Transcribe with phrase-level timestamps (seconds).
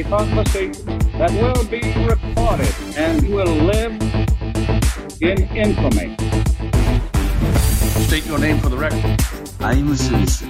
[0.00, 0.86] a conversation
[1.18, 3.92] that will be recorded and will live
[5.20, 6.16] in infamy.
[8.08, 9.04] State your name for the record.
[9.60, 10.42] I'm Smith.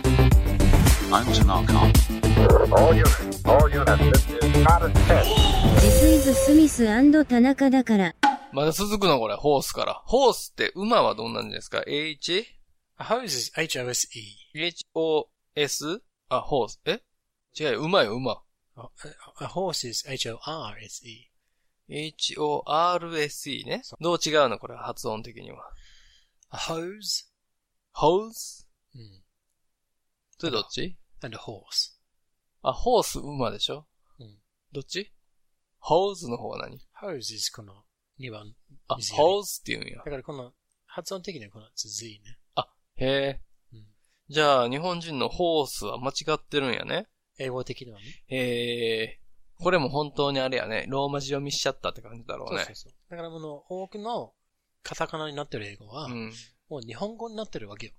[1.12, 1.92] I'm Tanaka.
[2.72, 5.28] All units, all units, this is not a test.
[5.82, 6.86] This is スミス
[7.26, 8.14] 田中だから。
[8.52, 9.94] まだ続くのこれ、ホースから。
[10.04, 12.46] ホースって馬はどんなんですか ?H?
[13.00, 14.20] Hose is H-O-S-E.
[14.54, 16.02] H-O-S?
[16.28, 16.80] あ、ホース。
[16.84, 17.00] え
[17.58, 18.42] 違うよ、馬よ、馬。
[19.40, 21.30] A, horse is H-O-R-S-E.
[21.88, 23.82] H-O-R-S-E ね。
[24.00, 24.58] どう違うの？
[24.58, 25.58] これ、発音的には。
[26.52, 27.26] A hose?
[27.92, 29.22] ホースうん
[30.38, 31.92] それどっち？And a horse.
[32.62, 33.86] あ、ホース、馬でしょ？
[34.18, 34.38] うん
[34.72, 35.12] どっち？
[35.78, 37.84] ホーズの方は何？Hose is この
[38.20, 38.54] 2番。
[38.88, 40.04] あ、水やりホーズって言うんやだ。
[40.04, 40.52] からこの
[40.86, 42.38] 発音的にはこの Z ね。
[42.96, 43.40] へえ
[43.72, 43.86] うん。
[44.28, 47.08] じゃあ、日本人のホースは間違ってるんやね。
[47.40, 48.04] 英語的にはね。
[48.28, 49.20] へえ。
[49.58, 50.86] これも本当にあれやね。
[50.88, 52.74] ローマ字読みしちゃったって感じだろうねそうそう。
[52.74, 52.92] そう。
[53.10, 54.32] だからこの多くの
[54.82, 56.32] カタカナになってる英語は、うん。
[56.68, 57.92] もう日本語になってるわけよ。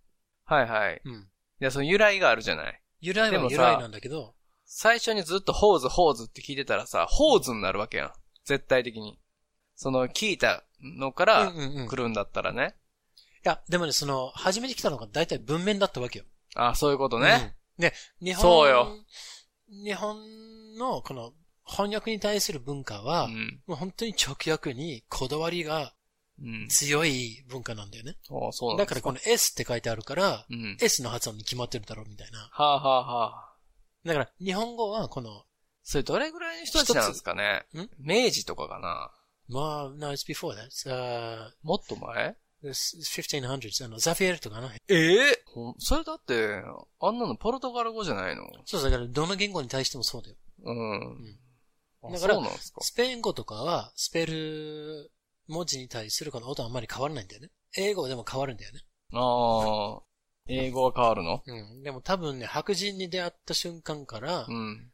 [0.46, 1.02] はいはい。
[1.04, 1.14] うん。
[1.14, 1.18] い
[1.60, 2.82] や、その由来があるじゃない。
[3.02, 8.14] 由来でもさは由来なんだけど、最初にずっとホーズ、ホーズって聞いてたらさ、ホーズになるわけやん。
[8.46, 9.20] 絶対的に。
[9.76, 12.76] その聞いたのからうんうんうん来るんだったらね。
[13.44, 16.26] いや、でもね、その、初めて来たのが大体文面だったわけよ。
[16.56, 17.56] あ、そういうことね。
[17.78, 17.82] うん。
[17.82, 18.96] で、日本、そうよ
[19.72, 20.18] 日本
[20.78, 21.34] のこの
[21.66, 23.62] 翻訳に対する文化は、うん。
[23.66, 25.94] もう本当に直訳にこだわりが
[26.42, 26.68] うん。
[26.70, 28.16] 強い文化なんだよね。
[28.30, 28.76] うなんですか。
[28.78, 30.78] だからこの S って書いてあるから、うん。
[30.82, 32.50] S の発音に決まってるだろうみたいな。
[32.52, 33.56] はあ、はあはあ、
[34.06, 35.44] だから日本語はこの、
[35.84, 37.66] それどれぐらいの人たちなんですかね
[38.00, 39.12] 明治とかかな
[39.50, 40.70] まあ、no, it's before that.
[40.88, 42.36] Uh, もっと前？
[42.64, 43.86] 1500s.
[43.86, 44.72] あの、ザフィエルとかな。
[44.88, 46.62] ええほんそれだって、
[47.00, 48.44] あんなのポルトガル語じゃないの？
[48.66, 50.36] そうだからどの言語に対してもそうだよ。
[50.64, 51.40] うん。
[52.04, 52.50] あだからか？
[52.82, 55.12] スペイン語とかは、スペル
[55.48, 57.50] 文字に対するこの音はあんまり変わらないんだよね。
[57.78, 58.80] 英語でも変わるんだよね。
[59.14, 60.02] ああ、
[60.48, 61.44] 英語は変わるの？
[61.46, 61.84] うん。
[61.84, 64.92] でも多分ね、白人に出会った瞬間から、うん。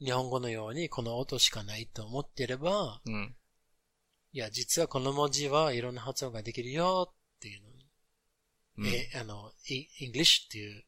[0.00, 3.34] 日本語のようにこの音しかないと思ってれば、うん。
[4.32, 7.86] いや、実はこの文字はいろんな発音ができるよっていうのに、
[8.78, 10.84] うんえ、あの、イイングリッシュっていう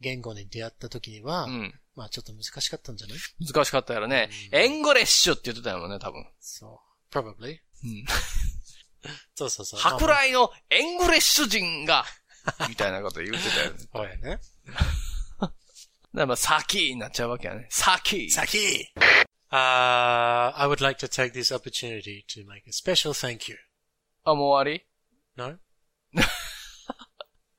[0.00, 1.74] 言語に出会った時には、うん。
[1.96, 3.18] まあちょっと難しかったんじゃない？
[3.52, 4.28] 難しかったやろね。
[4.52, 6.24] うんエンゴレッシュって言ってたよね、多分。
[6.38, 6.80] そ
[7.10, 7.14] う。
[7.14, 7.58] probably.
[7.84, 8.04] うん。
[9.34, 9.80] そうそうそう。
[9.80, 12.04] 舶来のエンゴレッシュ人が、
[12.68, 13.86] みたいなこと言ってたよね。
[13.92, 14.04] まあ。
[14.04, 14.40] そうやね。
[15.40, 15.52] だか
[16.12, 17.66] らまあ、サキーになっちゃうわけやね。
[17.70, 18.30] サキー。
[18.30, 18.88] 先
[19.52, 23.56] Uh, I would like to take this opportunity to make a special thank you.
[24.24, 24.84] あ、もう終わり
[25.36, 25.58] No?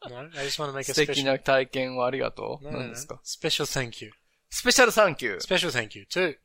[0.09, 0.17] no?
[0.35, 1.25] I just want to make a 素敵 special...
[1.25, 2.65] な体験をありがとう。
[2.65, 2.93] No, no, 何 no.
[2.93, 4.11] ですか Special thank you.
[4.49, 5.39] スペシャルサンキュー。
[5.39, 6.35] Special thank you to...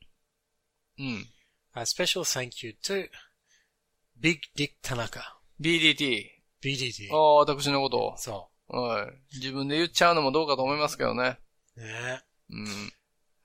[0.99, 1.27] うん。
[1.75, 3.09] A special thank you to
[4.19, 5.21] Big Dick Tanaka.
[5.59, 6.27] BDT。
[6.63, 7.13] BDT.
[7.13, 8.17] ああ、私のことを。
[8.17, 9.35] そはい。
[9.35, 11.39] 自分で言っちゃうのもどうかと思いますけどね。
[11.75, 11.81] う。
[11.81, 12.93] ねうん。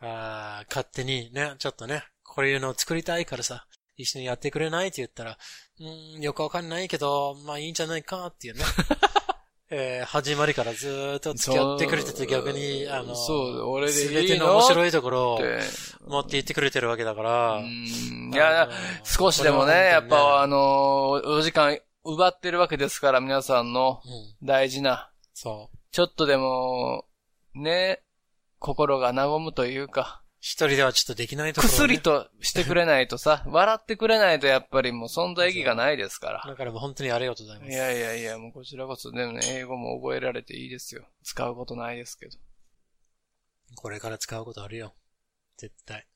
[0.00, 3.66] あー勝手にね、ちょっとね、こういうのを作りたいからさ、
[3.97, 5.36] 一緒にやってくれないって言ったら、
[5.81, 8.64] うーん、よくわかんないけど、まあいいんじゃないかっていうね。
[9.70, 15.60] えー始まりからずーっと付き合ってくれてて逆に、あの、そう俺で全ての面白いところをで、
[16.06, 18.32] 持って言ってくれてるわけだから、うん。
[18.34, 18.72] いあやの、
[19.04, 20.60] 少しでもね、これはやっぱあのー、
[21.38, 24.00] お時間奪ってるわけですから、皆さんの
[24.41, 25.76] うん、大事な、そう。
[25.92, 27.04] ちょっとでも、
[27.54, 28.03] ね、
[28.59, 31.77] 心が和むというか、一人ではちょっとできないところ、ね。
[31.77, 36.45] 薬としてくれないとさ、 笑ってくれないとやっぱりもう存在意義がないですから。
[36.47, 37.73] だからもう本当にありがとうございます。
[37.73, 41.09] いやいやいや、もうこちらこそ、でもね、英語も覚えられていいですよ。
[41.25, 42.39] 使うことないですけど。
[43.77, 44.95] これから使うことあるよ。
[45.57, 46.07] 絶対。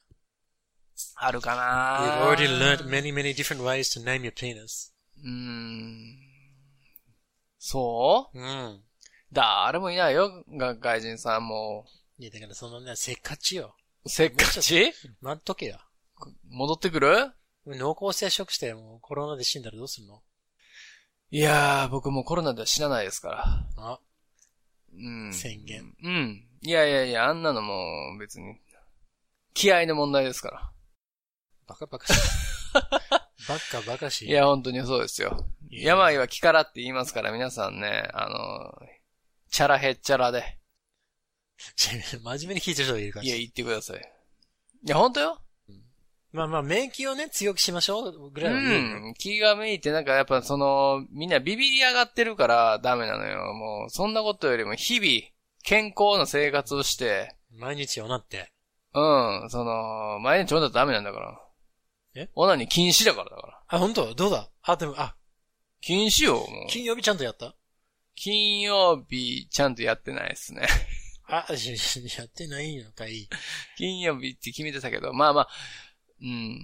[1.16, 4.92] あるかな already learned many, many different ways to name your penis.
[5.22, 6.18] うーん。
[7.58, 8.38] そう？
[8.38, 8.84] うん。
[9.32, 11.86] 誰もいないよ、が外人さんも。
[12.18, 13.74] いや、だからそのね、せっかちよ。
[14.06, 14.92] せっかち？
[15.20, 15.78] 待っとけよ。
[16.48, 17.32] 戻ってくる？
[17.66, 20.22] 濃厚接触してもうコロナで死んだらどうするの？
[21.30, 23.66] いやー、僕もうコロナでは死なないですから。
[23.78, 24.00] あ、
[24.94, 25.32] うん。
[25.32, 25.94] 宣言。
[26.02, 26.44] うん。
[26.60, 28.60] いやいやいや、あんなのもう別に、
[29.54, 30.72] 気合の問題ですから。
[31.66, 32.20] バカバカしい。
[33.48, 34.28] バカバカしい。
[34.28, 35.46] いや、本当にそうですよ。
[35.70, 38.86] 病は気からって言いますから、皆さんね、あの、
[39.50, 40.58] チャラヘッチャラで。
[41.76, 43.24] 真面目に聞いてる人がいるから。
[43.24, 44.12] いや、言ってください。
[44.84, 45.38] いや、本当よ？
[46.32, 48.56] まあまあ、免疫をね、強くしましょうぐらいう
[49.10, 49.14] ん。
[49.18, 53.52] 気がめいて、なんかやっぱその、みんなビビり上がってるからダメなのよ。
[53.52, 55.30] もう、そんなことよりも日々、
[55.62, 58.50] 健康な生活をして、毎日をなって。
[58.94, 59.00] う
[59.44, 61.38] ん、その、毎日飲んだらダメなんだから。
[62.14, 62.30] え？
[62.34, 63.62] オナニー禁止だからだから。
[63.68, 64.14] あ、本当？
[64.14, 64.50] どうだ？
[64.62, 65.14] あ、でも、あ、
[65.82, 66.46] 禁止よ、もう。
[66.70, 67.54] 金曜日ちゃんとやった？
[68.14, 70.66] 金曜日、ちゃんとやってないですね。
[71.28, 73.28] あ、しやってないのかい。
[73.76, 75.48] 金曜日って決めてたけど、まあまあ、
[76.20, 76.60] うん。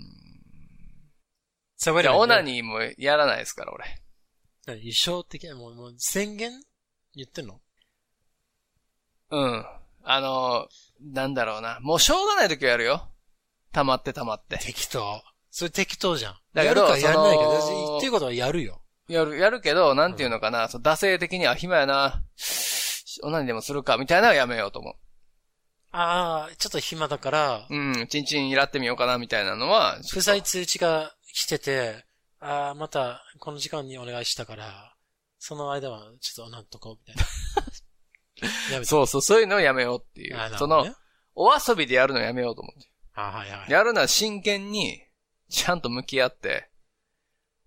[1.76, 4.80] さわじゃあ、オナニーもやらないですから、俺。
[4.80, 6.50] 一生的な、もう、もう宣言
[7.14, 7.60] 言ってんの？
[9.30, 9.66] うん。
[10.04, 10.68] あの、
[11.00, 11.78] なんだろうな。
[11.80, 13.08] もうしょうがない時はやるよ。
[13.72, 14.58] 溜まって溜まって。
[14.58, 15.22] 適当。
[15.50, 16.36] それ適当じゃん。
[16.54, 17.44] だけどやるかやらないか。
[17.44, 18.82] その私言ってることはやるよ。
[19.08, 22.22] やる、やるけど、なんていうのかな、そう、惰性的には暇やな。
[23.22, 24.94] オナニーでもするか、みたいなのはやめようと思う
[25.90, 27.74] ああ、ちょっと暇だから、う。
[27.74, 32.04] ん、チンチンいらってみようかな、みたいなのは、不在通知が来てて、
[32.40, 34.94] ああ、またこの時間にお願いしたから、
[35.38, 37.22] その間はちょっとなんとか、みたいな。
[38.72, 38.84] やめ。
[38.84, 40.36] そうそう、そういうのをやめようっていう。
[40.58, 40.86] その、
[41.34, 42.88] お遊びでやるのをやめようと思って。
[43.12, 43.70] はいはい。
[43.70, 45.02] やるなら真剣に、
[45.48, 46.68] ちゃんと向き合って、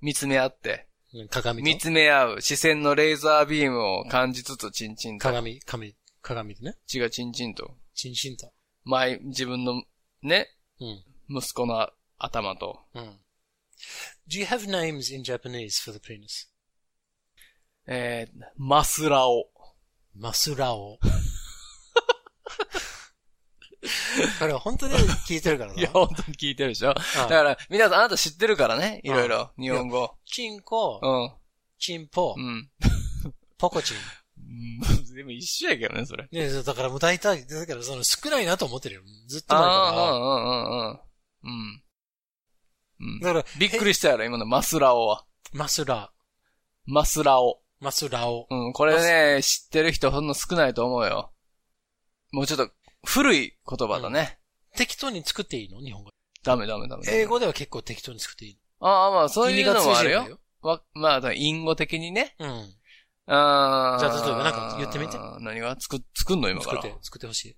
[0.01, 0.87] 見つめ合って、
[1.29, 1.65] 鏡と？
[1.65, 5.23] 見つめ合う視線のレーザービームを感じつつ、チンチンと。
[5.23, 6.77] 鏡、鏡、鏡でね？
[6.93, 7.75] 違う、チンチンと。
[7.93, 8.51] チンチンと。
[8.83, 9.83] 前、自分の、
[10.23, 10.47] ね、
[10.79, 11.37] うん。
[11.37, 12.79] 息子の頭と。
[12.93, 13.19] うん。
[14.29, 16.47] Do you have names in Japanese for the penis?
[17.87, 19.49] えー、マスラオ。
[20.15, 20.99] マスラオ。
[24.39, 24.93] これ本当に
[25.27, 25.79] 聞いてるからな。
[25.81, 29.01] いや、本当に聞いてるでしょだあから、皆さん、あなた知ってるからね。
[29.03, 29.51] いろいろ。
[29.59, 30.15] 日本語。
[30.25, 31.33] チンコ、うん。
[31.79, 32.69] チンポう、ん。
[33.57, 33.97] ポコチン。
[33.97, 34.79] うん
[35.15, 36.27] でも一緒やけどね、それ。
[36.31, 39.01] ねだからもう大体、だからその少ないなと思ってるよ。
[39.27, 40.99] ずっとあ前かあ、うんうんうん
[41.43, 41.83] うん。
[42.99, 43.19] うん。
[43.21, 45.25] だから、びっくりしたやろ、今のマスラオは。
[45.53, 46.11] マスラ、
[46.85, 47.61] マスラオ。
[47.79, 48.47] マスラオ。
[48.49, 51.31] うん、これね、知ってる人ほんの少ないと思うよ。
[52.31, 52.71] もうちょっと、
[53.05, 54.39] 古い言葉だね。
[54.75, 55.81] 適当に作っていいの？
[55.81, 56.09] 日本語。
[56.43, 57.03] ダメダメダメ。
[57.07, 60.39] 英語では結構適当に作っていいああ、まあ、そういうのもあるよ。
[60.61, 62.35] わ、まあ、だから隠語的にね。
[62.39, 62.49] うん。
[63.27, 63.99] ああ。
[63.99, 66.81] じゃあ例えばなんか言ってみて何が作、作んの今から？
[66.81, 67.57] 作って。、作ってほしい。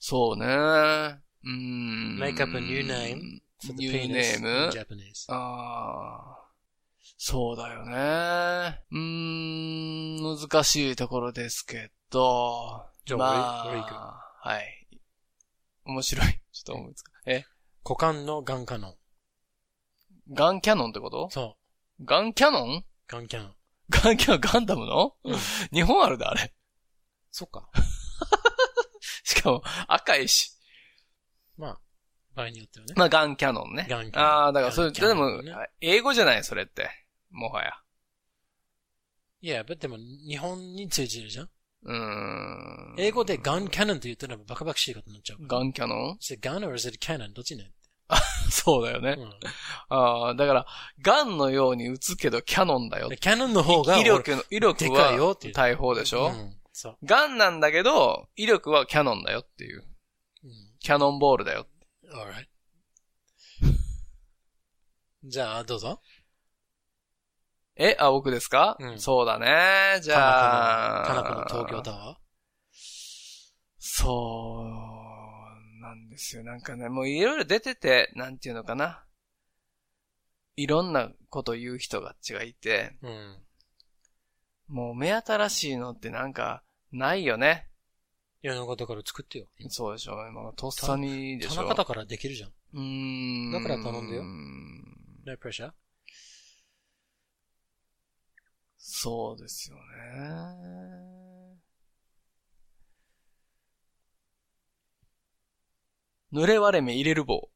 [0.00, 0.46] そうね。
[0.46, 2.18] うーん。
[2.18, 4.44] Make up a new name for the New penis in?
[4.70, 5.32] Japanese.
[5.32, 6.38] ああ。
[7.16, 8.80] そうだよね。
[8.90, 12.86] うーん、難しいところですけど。
[13.04, 14.88] じゃあま俺俺行くはい。
[15.84, 16.40] 面白い。
[16.52, 17.12] ちょっと思いつか。
[17.26, 17.44] え、
[17.84, 18.96] 股間のガンカノン。
[20.32, 21.28] ガンキャノンってこと？
[21.30, 21.58] そ
[22.00, 22.04] う。
[22.04, 22.84] ガンキャノン？
[23.06, 23.54] ガンキャノン。
[23.90, 25.36] ガンキャノン、ガンダムの、うん
[25.72, 26.54] 日本あるだ、あれ。
[27.30, 27.70] そっか。
[29.24, 30.56] しかも、赤いし。
[31.56, 31.80] まあ、
[32.34, 32.94] 場合によってはね。
[32.96, 33.86] まあ、ガンキャノンね。
[33.88, 35.42] ガンキャノンああ、だからそれ、ガンキャでも
[35.80, 36.90] 英語じゃない、それって。
[37.30, 37.82] もはや。
[39.40, 41.50] いや、でも日本に通じるじゃん。
[41.84, 42.94] うーん。
[42.98, 45.46] 英語でガンキャノンって言ったらバカバカしいことになっちゃう。
[45.46, 46.16] ガンキャノン？
[46.20, 47.32] それガン or is it cannon?
[47.32, 47.72] どっちね？
[48.50, 49.16] そうだよね。
[49.18, 49.30] うん
[49.90, 50.66] ああ、だから、
[51.02, 53.16] ガンのように撃つけどキャノンだよで。
[53.16, 56.56] キャノンの方が威力の、威力は大砲でしょ、うん。
[56.72, 56.96] そう。
[57.04, 59.84] ガンなんだけど、威力はキャノンだよっていう。
[60.44, 60.50] うん。
[60.80, 61.66] キャノンボールだよ。
[62.12, 62.46] alright.
[65.24, 66.00] じゃあ、どうぞ。
[67.78, 70.00] え、あ、僕ですか、うんそうだね。
[70.02, 71.06] じゃあ。
[71.06, 72.18] 田中の東京タワ
[73.78, 76.42] そう、なんですよ。
[76.42, 79.04] なんかね、もういろいろ出てて、なんていうのかな。
[80.56, 83.06] いろんなこと言う人ががいて、ー。
[83.06, 83.36] うん。
[84.66, 87.68] もう目新しいのってなんか、ないよね。
[88.42, 89.46] いや、なんかだから作ってよ。
[89.68, 90.14] そうでしょ。
[90.28, 91.54] 今、とっさにでしょ。
[91.54, 92.50] 田中だからできるじゃん。
[92.74, 93.52] うーん。
[93.52, 95.70] だから頼んでよ No pressure.
[98.78, 99.82] そうですよね。
[106.32, 107.48] 濡れ割れ目入れる棒。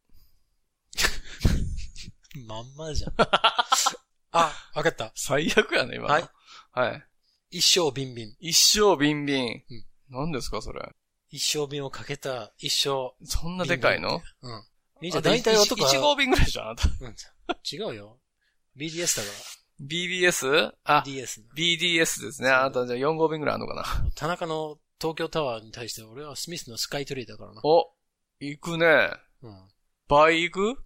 [2.47, 3.15] まんまじゃん。
[4.33, 5.13] あ、わかった。
[5.15, 6.15] 最悪やね、今の。
[6.15, 6.29] はい。
[6.73, 7.07] はい。
[7.51, 8.37] 一生ビンビン。
[8.41, 9.65] 一生ビンビン。
[9.69, 10.87] うん何ですか、それ。
[11.31, 13.15] 一生瓶をかけた一生。
[13.25, 14.23] そんなでかいの？
[14.43, 14.67] うん。
[15.03, 15.23] いいじゃん。
[15.25, 15.89] 大体男は。
[15.89, 16.89] 一号瓶ぐらいでしょ、あなた。
[17.01, 17.17] うん
[17.71, 18.21] 違うよ。
[18.77, 19.31] BDS だか
[19.83, 20.73] BBS?
[20.85, 21.47] あら。、DS な。
[21.57, 22.51] BDS ですね。
[22.51, 23.85] あなたじゃあ4号瓶ぐらいあるのかな？
[24.15, 27.61] 田中の東京タワーに対して俺はスミスのスカイツリーだからな。
[27.65, 27.93] お、
[28.39, 28.87] 行くね。
[29.43, 29.69] うん。
[30.09, 30.85] 倍行く？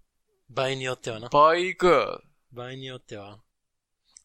[0.48, 1.28] 場合によってはな。
[1.28, 2.22] 倍行く。
[2.52, 3.40] 場合によっては。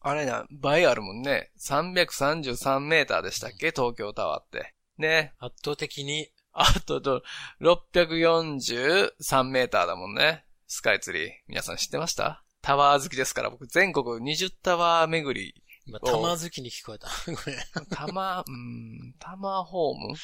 [0.00, 1.52] あれな、倍あるもんね。
[1.60, 3.70] 333メーターでしたっけ？
[3.70, 4.74] 東京タワーって。
[4.98, 5.34] ね。
[5.38, 7.22] 圧倒的に、あとと、
[7.60, 10.44] 643メーターだもんね。
[10.66, 11.30] スカイツリー。
[11.46, 12.41] 皆さん知ってました？
[12.62, 15.54] タワー好きですから、僕全国20タワー巡り。
[15.84, 17.08] 今、お玉好きに聞こえた。
[17.26, 17.86] ごめん。
[17.90, 20.14] タマ、うーん、タマホーム？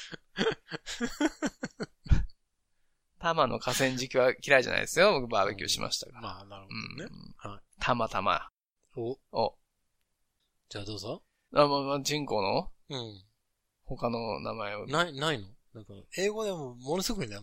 [3.18, 5.20] 玉の河川敷は嫌いじゃないですよ。
[5.20, 6.20] 僕バーベキューしましたが。
[6.20, 7.10] まあ、なるほうんどね。
[7.38, 7.60] はい。
[7.80, 8.48] たまたま。
[8.96, 9.58] お、お。
[10.68, 11.24] じゃあどうぞ。
[11.52, 12.70] あ、まあ、まあ、人口の？
[12.90, 13.24] うん。
[13.84, 14.86] 他の名前を。
[14.86, 15.48] ない、ないの？
[15.74, 17.28] なんか、英語でもものすごい？
[17.28, 17.42] ね、も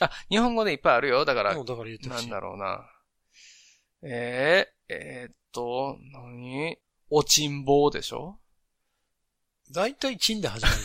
[0.00, 1.24] あ、日本語でいっぱいあるよ。
[1.24, 1.56] だからう。
[1.58, 2.28] も、うだから言ってほしい。
[2.28, 2.90] なんだろうな。
[4.06, 6.76] えー、えーっと、何？
[7.10, 8.38] おちんぼうでしょ？
[9.72, 10.76] だいたいチンで始まる。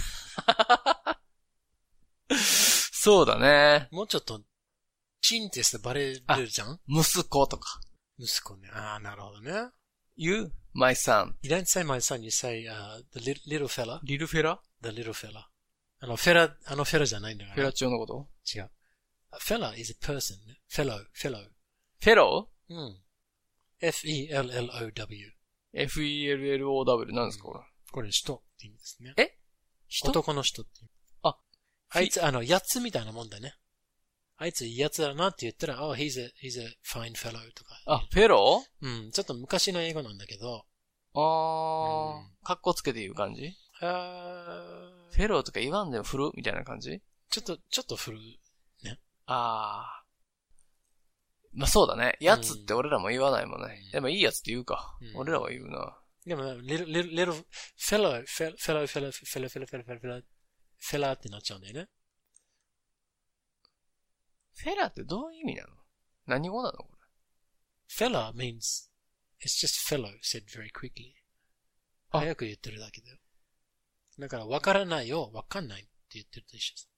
[2.37, 3.87] そうだね。
[3.91, 4.41] もうちょっと、
[5.21, 6.79] チンってしてバレるじゃん？
[6.87, 7.81] 息子とか。
[8.17, 8.69] 息子ね。
[8.71, 9.69] ああ、なるほどね。
[10.15, 11.33] You, my son.
[11.41, 15.45] You don't say my son, you say, uh, the little, little fella, リルフェラ？The little fella.
[16.01, 17.55] あの、フェラ、あのフェラじゃないんだから。
[17.55, 18.29] フェラチオのこと？
[18.55, 18.71] 違う。
[19.41, 20.59] fella is a person ね。
[20.71, 21.43] fellow, fellow.
[22.01, 23.01] フェロうん。
[23.81, 25.31] F-e-l-l-o-w.
[25.73, 27.59] ?F-E-L-L-O-W 何ですかこれ。
[27.91, 29.13] これ人って意味ですね。
[29.17, 29.37] え？
[29.87, 30.09] 人？
[30.09, 30.89] 男の人っていう。
[31.23, 31.37] あ、
[31.89, 33.55] あいつ、あの、やつみたいなもんだね。
[34.37, 37.81] あいついいやつだなって言ったら、oh, he's a, he's a fine fellow とか。
[37.87, 40.65] あ、フェロうん、ちょっと昔の英語なんだけど、
[41.13, 43.51] あー、うんかっこつけて言う感じ？
[43.81, 47.01] あーフェローとか言わんでも振るみたいな感じ？
[47.29, 48.39] ちょっと、ちょっと古い。
[49.25, 49.98] あー。
[51.53, 52.15] まあそうだね。
[52.19, 53.81] やつって俺らも言わないもんね。
[53.85, 54.97] うんでもいいやつって言うか。
[55.01, 55.97] うん俺らは言うな。
[56.25, 57.45] でも、little, little, little
[57.77, 60.23] fellow, fellow, fellow, fellow, fellow, fellow, fellow, fellow, fellow,
[60.79, 61.89] fellow ってなっちゃうんだよね。
[64.55, 65.69] フェラってどういう意味なの？
[66.27, 66.89] 何語なのこ
[67.89, 68.89] fellow means,
[69.43, 71.13] it's just fellow said very quickly.
[72.11, 73.17] あ早く言ってるだけだよ。
[74.19, 76.89] だから、わからないよ、わかんないって言ってると一緒です。
[76.91, 76.95] れ。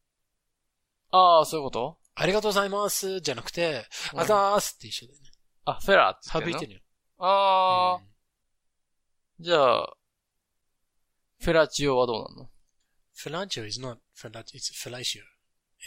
[1.11, 2.00] あー、そういうこと？
[2.21, 5.29] ありがとうございますじゃなくて、うんあざーすって一緒だよね。
[5.65, 6.79] あ、フェラって言ってんいてるよ。
[7.17, 8.11] あー、うん
[9.43, 9.93] じゃあ、
[11.39, 12.49] フェラチオはどうなの？
[13.15, 15.23] フェラチオ is not フェラチオ、it's フェラシオ。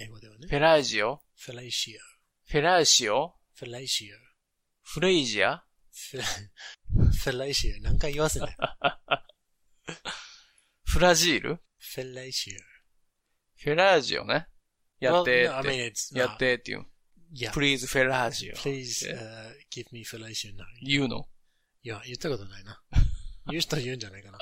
[0.00, 0.48] 英語ではね。
[0.48, 1.22] フェラジオ？
[1.38, 2.00] フェラシオ。
[2.50, 3.36] フェラシオ？
[3.54, 4.16] フェラシオ。
[4.82, 5.62] フレイジア？
[6.10, 7.76] フェラ、 フェラシオ。
[7.82, 8.56] 何回言わせない？
[10.84, 11.60] フラジール？
[11.78, 12.54] フェラシオ。
[13.62, 14.48] フェラージオね。
[15.04, 15.68] やってっ Well, I て。
[15.68, 16.86] mean, it's, やってっていう。
[17.34, 17.50] Yeah.
[17.50, 18.54] please フェラージオ。
[18.54, 20.64] Please, uh, give me fellatio now.
[20.84, 21.26] 言うの
[21.82, 22.80] いや、言ったことないな。
[23.50, 24.38] 言う人は言うんじゃないかな。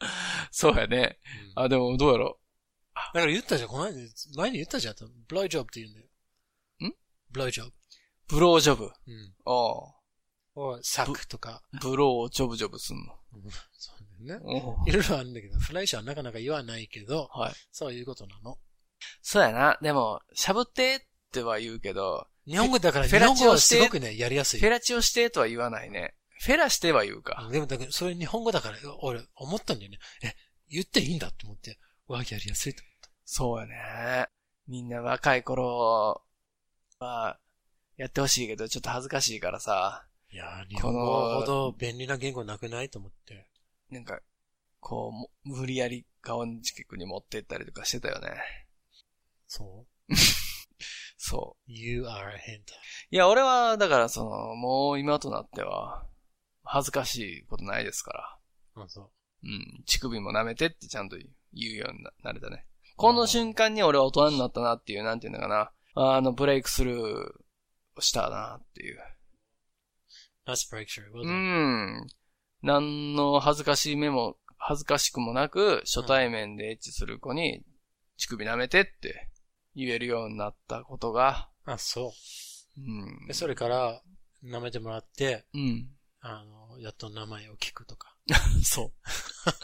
[0.50, 1.18] そうやね。
[1.56, 2.38] うんあ、でもどうやろ
[2.94, 3.92] だから言ったじゃん、この間、
[4.36, 4.94] 前に言ったじゃん。
[5.28, 6.06] ブロージョブって言うんだよ。
[6.88, 6.94] ん？
[7.30, 7.68] ブロージョブ。
[7.70, 7.72] う。
[8.28, 8.84] ブロージョブ。
[8.84, 9.34] うん。
[9.44, 10.02] ああ。
[10.54, 11.62] をサクとか。
[11.80, 13.18] ブローをジョブジョブすんの。
[13.34, 14.44] うんそうだよね。
[14.44, 17.54] おいろいろあるんだけど、フライショはなかなか言わないけど、はい。
[17.70, 18.58] そういうことなの。
[19.20, 19.78] そうやな。
[19.82, 24.70] でも、しゃぶってっては言うけど、日本語だから、フェラ日本語はチオしてすごくね、やりやすいフェ。
[24.70, 26.14] ラチオしてとは言わないね。
[26.40, 27.48] フェラしては言うか。
[27.52, 29.98] でも、だから、それ日本語だから、俺、思ったんだよね。
[30.24, 30.34] え、
[30.68, 31.78] 言っていいんだって思って、
[32.08, 32.82] わ、やりやすいと
[33.24, 34.26] そうやね。
[34.66, 36.22] みんな若い頃
[36.98, 37.38] は、
[37.96, 43.46] やってほしいけど、ちょっと恥ずかしいからさ、いやー、日本語ほど便利な言語なくないと思って。
[43.90, 44.20] なんか、
[44.80, 48.30] こうも、無理やり顔に近くに持ってったりとかしてたよね。
[49.52, 50.14] そう
[51.18, 52.38] そ ?You are a hentai.
[52.38, 52.38] う。
[53.10, 56.06] いや、俺は、だからその、もう今となっては、
[56.64, 58.38] 恥ずかしいことないですか
[58.74, 58.82] ら。
[58.82, 59.10] あ、そう。
[59.44, 59.84] うん。
[59.84, 61.18] 乳首も舐めてってちゃんと
[61.52, 62.64] 言うようにななれたね。
[62.96, 65.70] この瞬間に俺は大人になったなっていう、なんていうのかな。
[65.96, 67.32] あの、ブレイクスルー
[67.96, 68.98] をしたなっていう。
[70.46, 71.12] Nice breakthrough.
[71.12, 72.06] う.ん。
[72.62, 77.62] 何の恥ずかしい目も、恥ずかしくもなく、初対面でエッチする子に、
[78.16, 79.28] 乳首舐めてって
[79.74, 82.12] 言えるようになったことが、あ、そ
[82.76, 82.80] う。
[82.80, 82.82] う
[83.24, 83.34] んで、。
[83.34, 84.02] それから、
[84.44, 85.90] 舐めてもらって、うん。
[86.20, 88.16] あの、やっと名前を聞くとか。
[88.64, 88.92] そう。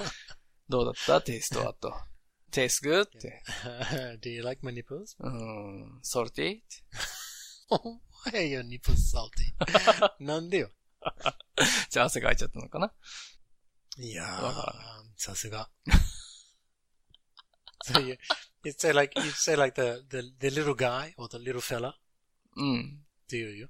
[0.68, 1.20] どうだった？
[1.22, 1.94] テイストはと。
[2.50, 3.42] テイスグって。
[4.22, 5.16] Do you like my nipples?
[5.20, 5.98] うん。
[6.02, 6.60] ソルティ
[7.70, 10.24] Why are your nipples salty?
[10.24, 10.70] なんでよ。
[11.90, 12.92] じゃあ汗かいちゃったのかな？
[13.98, 14.52] いやー、
[15.16, 15.70] さすが。
[17.92, 18.16] So you,
[18.64, 21.94] you'd say like, you'd say like the, the, the little guy or the little fella
[22.56, 23.00] うん。
[23.24, 23.68] っていうよ。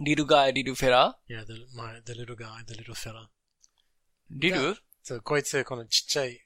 [0.00, 3.28] リルガイ、リルフェラ Yeah, the, my, the little guy, the little fella.
[4.30, 6.40] リルそう、こいつ、このちっちゃい、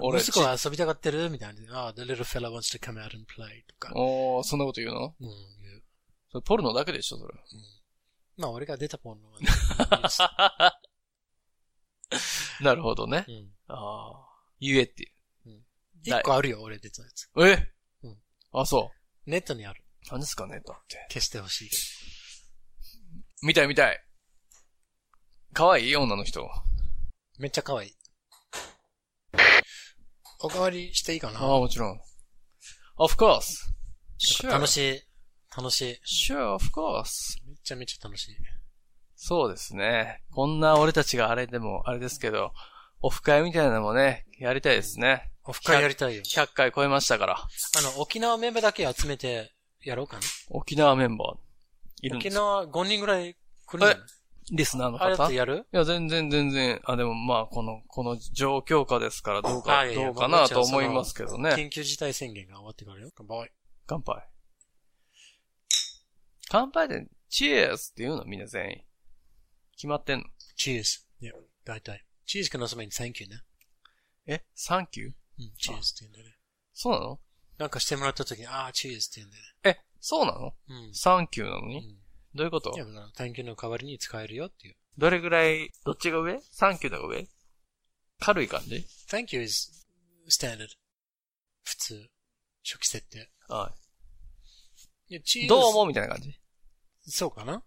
[0.00, 1.88] 俺息子が遊びたがってるみたいな。
[1.88, 3.92] あ、the little fella wants to come out and play とか。
[3.94, 5.26] おー、そんなこと言うのうん、
[5.62, 5.82] 言う
[6.30, 7.34] それポルノだけでしょ、それ。
[8.36, 9.46] まあ、俺が出たものはね。
[12.60, 13.32] なるほどねう。
[13.32, 13.50] ん。
[13.68, 14.28] ああ。
[14.60, 15.13] 言えって
[16.04, 17.28] 一個あるよ、俺出たやつ。
[17.38, 17.72] え？
[18.02, 18.18] うん
[18.52, 18.90] あ、そ
[19.26, 19.82] ネットにある。
[20.06, 20.10] う。
[20.10, 21.06] 何ですかねだって？
[21.08, 21.82] 消してほしいけど。
[23.46, 24.00] 見たい見たい。
[25.52, 25.96] 可愛い？
[25.96, 26.48] 女の人。
[27.38, 27.92] めっちゃ可愛い。
[30.40, 31.40] おかわりしていいかな？
[31.40, 32.00] ああ、もちろん。
[32.98, 33.42] of course.
[34.18, 34.50] Sure.
[34.50, 35.02] 楽しい。
[35.56, 36.32] 楽しい。
[36.32, 37.08] Sure, of course.
[37.46, 38.36] めちゃめちゃ楽しい。
[39.16, 40.22] そうですね。
[40.32, 42.52] こんな俺たちがあれでも、あれですけど、
[43.06, 45.30] オフ会みたいなのもね、やりたいですね。
[45.44, 46.22] オフ会やりたいよ。
[46.22, 47.34] 100回超えましたから。
[47.36, 50.22] あの、沖縄メンバーだけ集めてやろうかな。
[50.48, 54.06] 沖縄メンバー、いるんで沖縄5人ぐらい来るんじゃない？
[54.52, 55.66] リスナーのあれだっ方いてやる？
[55.70, 61.50] や、全然全然、あ、でもまあ、この、この状況下ですから、どうか、あいやいやどうかなと思いますけどね。
[61.50, 63.10] 緊急事態宣言が終わってからよ。
[63.14, 63.52] 乾杯。
[63.86, 64.26] 乾杯。
[66.48, 68.24] 乾杯で、チエースって言うの？
[68.24, 68.80] みんな全員。
[69.76, 70.24] 決まってんの？
[70.56, 71.00] チーズ。
[71.20, 71.34] いや、
[71.66, 72.02] 大体。
[72.26, 73.42] チーズかのそばに Thank you ね。
[74.26, 76.36] えサンキューうん、チーズって言うんだよね。
[76.72, 77.20] そうなの？
[77.58, 80.40] なんかしてもらった時に、あー、チーズって言うんだよえ、そうなの？
[80.40, 80.54] ね。
[80.68, 80.94] うん。
[80.94, 81.98] サンキューなのに、うん
[82.36, 82.72] どういうこと？
[82.74, 82.84] いや、
[83.16, 84.74] Thank you の代わりに使えるよっていう。
[84.98, 86.40] どれぐらい、どっちが上？
[86.50, 87.28] サンキューだが上？
[88.18, 89.70] 軽い感じ？Thank you is
[90.28, 90.66] standard.
[91.62, 92.10] 普通。
[92.64, 93.30] 初期設定。
[93.46, 93.72] は
[95.08, 95.46] いや、チーズ。
[95.46, 95.48] い。
[95.48, 95.86] どう思う？
[95.86, 96.40] みたいな感じ？
[97.06, 97.62] そうかな？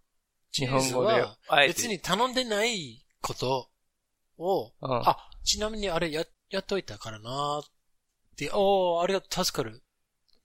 [0.51, 1.23] 日本語で
[1.67, 3.69] 別に頼んでないこと
[4.37, 5.01] を、うん。
[5.07, 7.63] あ、ちなみにあれや、やっといたからなーっ
[8.35, 9.83] て、おー、ありがとう、助かる。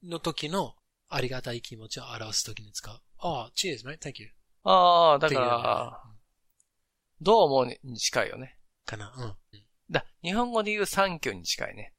[0.02, 0.74] の時の、
[1.08, 3.00] ありがたい気持ちを表す時に使う。
[3.18, 4.30] あー、チーズ、mate, thank you.
[4.64, 6.02] ああ、だから、
[7.20, 8.58] どう思うに近いよね。
[8.84, 9.62] かな、うん。
[9.90, 11.94] だ、日本語で言うサンキューに近いね。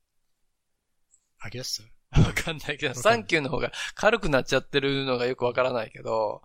[1.40, 1.84] I guess so.
[2.22, 6.44] わかんないけど、サンキューの方が軽くなっちゃってるのがよくわからないけど、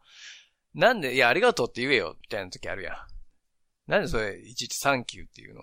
[0.74, 2.96] なんで、いや、ありがとうって言えよ、みたいな時あるやん。
[3.88, 5.62] なんでそれ、いちいちサンキューって言うの？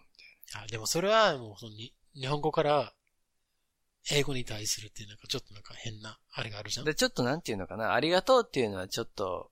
[0.55, 2.94] あ、でもそれはもうそのに、日本語から、
[4.12, 6.86] 英語に対するっていうなんかちょっとなんか変な、あれがあるじゃん。
[6.86, 9.51] で、ちょっとなんていうのかな、ありがとうっていうのはちょっと、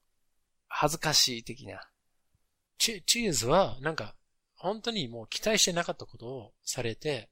[0.68, 1.80] 恥ずかしい的な。
[2.78, 4.14] チチーズは、なんか、
[4.56, 7.30] 本当にもう期待してなかったことをされて、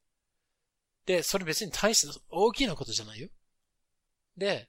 [1.07, 3.29] で、それ別に大した大きなことじゃないよ。
[4.37, 4.69] で、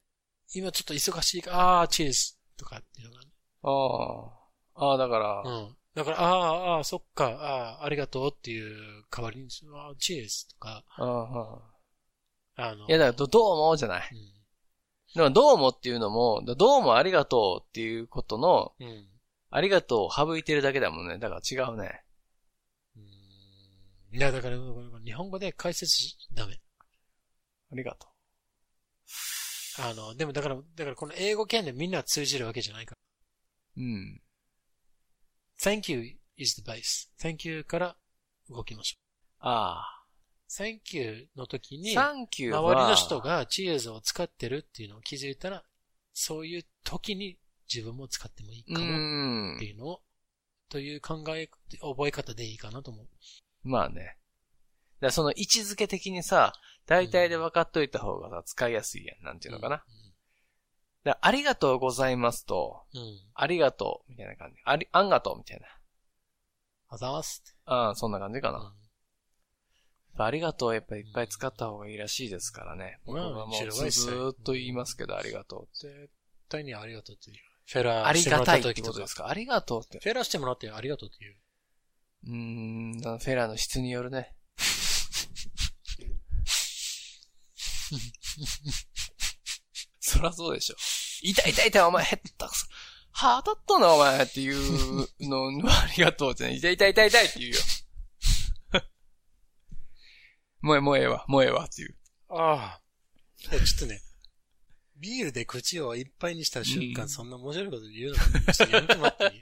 [0.53, 3.27] 今ちょっと忙しいから、あー、チーズとかっていうのがね。
[3.63, 4.91] ああ。
[4.91, 5.77] ああ、だから、うん。
[5.95, 7.27] だから、あー、あー、そっか、
[7.79, 11.03] あー、ありがとうっていう代わりに、あー、チーズとか、あ
[12.57, 14.09] ああの、いや、だからど、どう思うじゃない？
[14.11, 14.33] うん。
[15.15, 19.07] でも、どうもっていうのも、どうもありがとうっていうことの、うん。
[19.51, 21.19] ありがとうを省いてるだけだもんね。
[21.19, 22.03] だから違うね。
[22.95, 24.57] うんいや、だから、
[25.03, 26.59] 日本語で解説し、ダメ。
[27.71, 28.07] ありがと
[29.79, 32.97] あの、でもだから、だからこの英語圏でみんな通じるわけじゃないから。
[33.77, 33.81] う。
[33.81, 34.21] うん。
[35.63, 37.07] Thank you is the base.
[37.17, 37.95] Thank you から
[38.49, 40.03] 動きましょあ
[40.49, 40.51] う。
[40.51, 41.79] Thank you の時あ。
[41.79, 45.63] に、周りの人がチーズを使ってるっていうのを気づいたら、
[46.11, 47.37] そういう時に
[47.73, 49.63] 自分も使ってもいいうかもんって。
[49.63, 50.01] いうのを、
[50.67, 51.49] という考え、
[51.79, 53.07] 覚え方でいいかなと思う。
[53.63, 54.17] まあね。
[54.99, 56.51] だその位置づけ的にさ、
[56.85, 59.23] 大体で分かっといた方がさ、使いやすいやん。
[59.23, 59.77] なんていうのかな。
[59.77, 59.85] だか
[61.11, 63.01] らありがとうございますと、うん。
[63.01, 63.19] うん。
[63.33, 64.57] ありがとう、みたいな感じ。
[64.63, 65.67] あり、あんがとう、みたいな。
[66.89, 67.57] あざーすって。
[67.65, 68.59] ああ、そんな感じかな。
[68.59, 68.73] うん
[70.15, 72.99] ありがとうやっぱりいっぱい使った方がいいらしいですからね。
[73.07, 75.87] うん僕はもうずーっと言いますけど、ありがとうって。
[75.87, 76.11] 絶
[76.49, 77.37] 対にありがとうっていう。
[77.65, 79.27] フェラありーしてもらったがたいって時とかことですか？
[79.27, 79.97] ありがとうって。
[80.03, 81.35] フェラーしてもらってありがとうっていう。
[82.27, 84.35] うーん、フェラーの質によるね。
[90.13, 90.75] そらそうでしょ。
[91.21, 92.65] 痛い痛い痛い、お前、へったくそ。
[93.11, 96.55] 歯当たったな、お前っていうののありがとうってね。
[96.55, 97.57] 痛い痛い痛い痛いって言うよ。
[100.61, 101.95] もうええ、もうええわ、もうええわっていう。
[102.29, 102.81] ああ。
[103.41, 104.01] ちょっとね、
[104.97, 109.39] ビールで口をいっぱいにした瞬間、うんそんな面白いこと言うのかちょっとやめてもらっていい？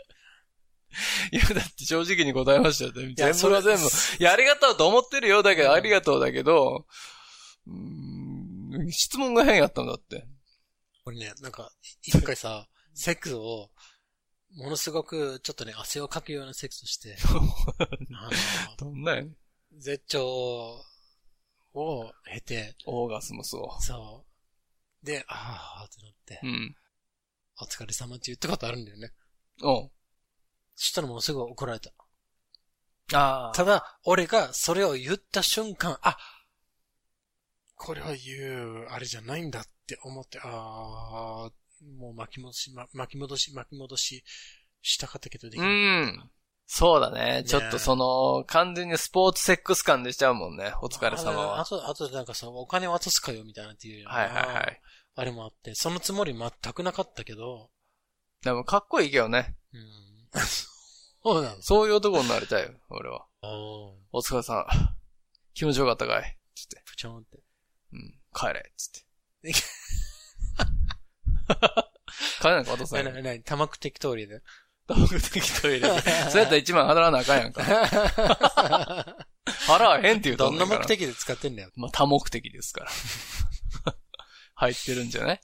[1.38, 2.92] いや、だって正直に答えましたよ。
[2.94, 3.84] 全部やそれが全部。
[4.20, 5.44] いや、ありがとうと思ってるよ。
[5.44, 6.88] だけど、ありがとうだけど、
[7.68, 10.26] うーん、質問が変やったんだって。
[11.06, 11.72] 俺ね、なんか、
[12.04, 13.72] 一回さ、セックスを、
[14.56, 17.18] ものすごく、ちょっとね、汗をかくようなセックスをして、
[18.14, 18.30] あ
[18.78, 19.24] どんなんや
[19.78, 20.84] 絶頂
[21.74, 23.72] を経て、オーガスモスを。
[23.80, 24.26] そ
[25.04, 25.06] う。
[25.06, 26.76] で、ああ、ってなってう、ん。
[27.62, 29.12] お疲れ様って言ったことあるんだよね。
[29.64, 29.92] おう
[30.76, 31.92] そしたらもうすぐ怒られた。
[33.14, 33.54] ああ。
[33.56, 36.18] ただ、俺がそれを言った瞬間、あ、
[37.76, 41.52] これは言う、あれじゃないんだって思って、ああ、
[42.00, 44.24] もう巻き戻し、ま巻き戻し、巻き戻し、
[44.82, 45.72] したかったけどできうない。
[45.72, 46.32] ん。
[46.66, 47.42] そうだね。
[47.42, 50.74] ねちょっとその、完全にスポーツセックス感でしちゃうもんね。
[50.82, 51.60] お疲れ様あは。
[51.60, 54.08] あと、あとなんかさ、お金渡すかよみたいなっていう。
[54.08, 54.82] はいはいはい。
[55.16, 57.70] あれもあって、そのつもり全くなかったけど、
[58.44, 59.56] でもかっこいいけどね。
[59.74, 60.30] うん。
[61.24, 63.28] そうなのそういう男になりたいよ、俺は。
[64.12, 64.66] お疲れさん。
[65.54, 66.82] 気持ちよかったかいつって。
[66.86, 67.38] プチョンって。
[67.94, 68.20] うん。
[68.34, 68.72] 帰れ。
[68.78, 69.06] つって。
[72.42, 73.24] 金なんか渡さな、ない。
[73.24, 74.42] な、な、多目的通りで？
[74.88, 75.88] 多目的トイレで。
[76.30, 77.62] そうやったら1万払わなあかんやんか。
[79.68, 81.72] 払わへんって言うとどんな目的的で使ってんだよ。
[81.76, 82.92] まあ、多目的ですから。
[84.56, 85.42] 入ってるんじゃない？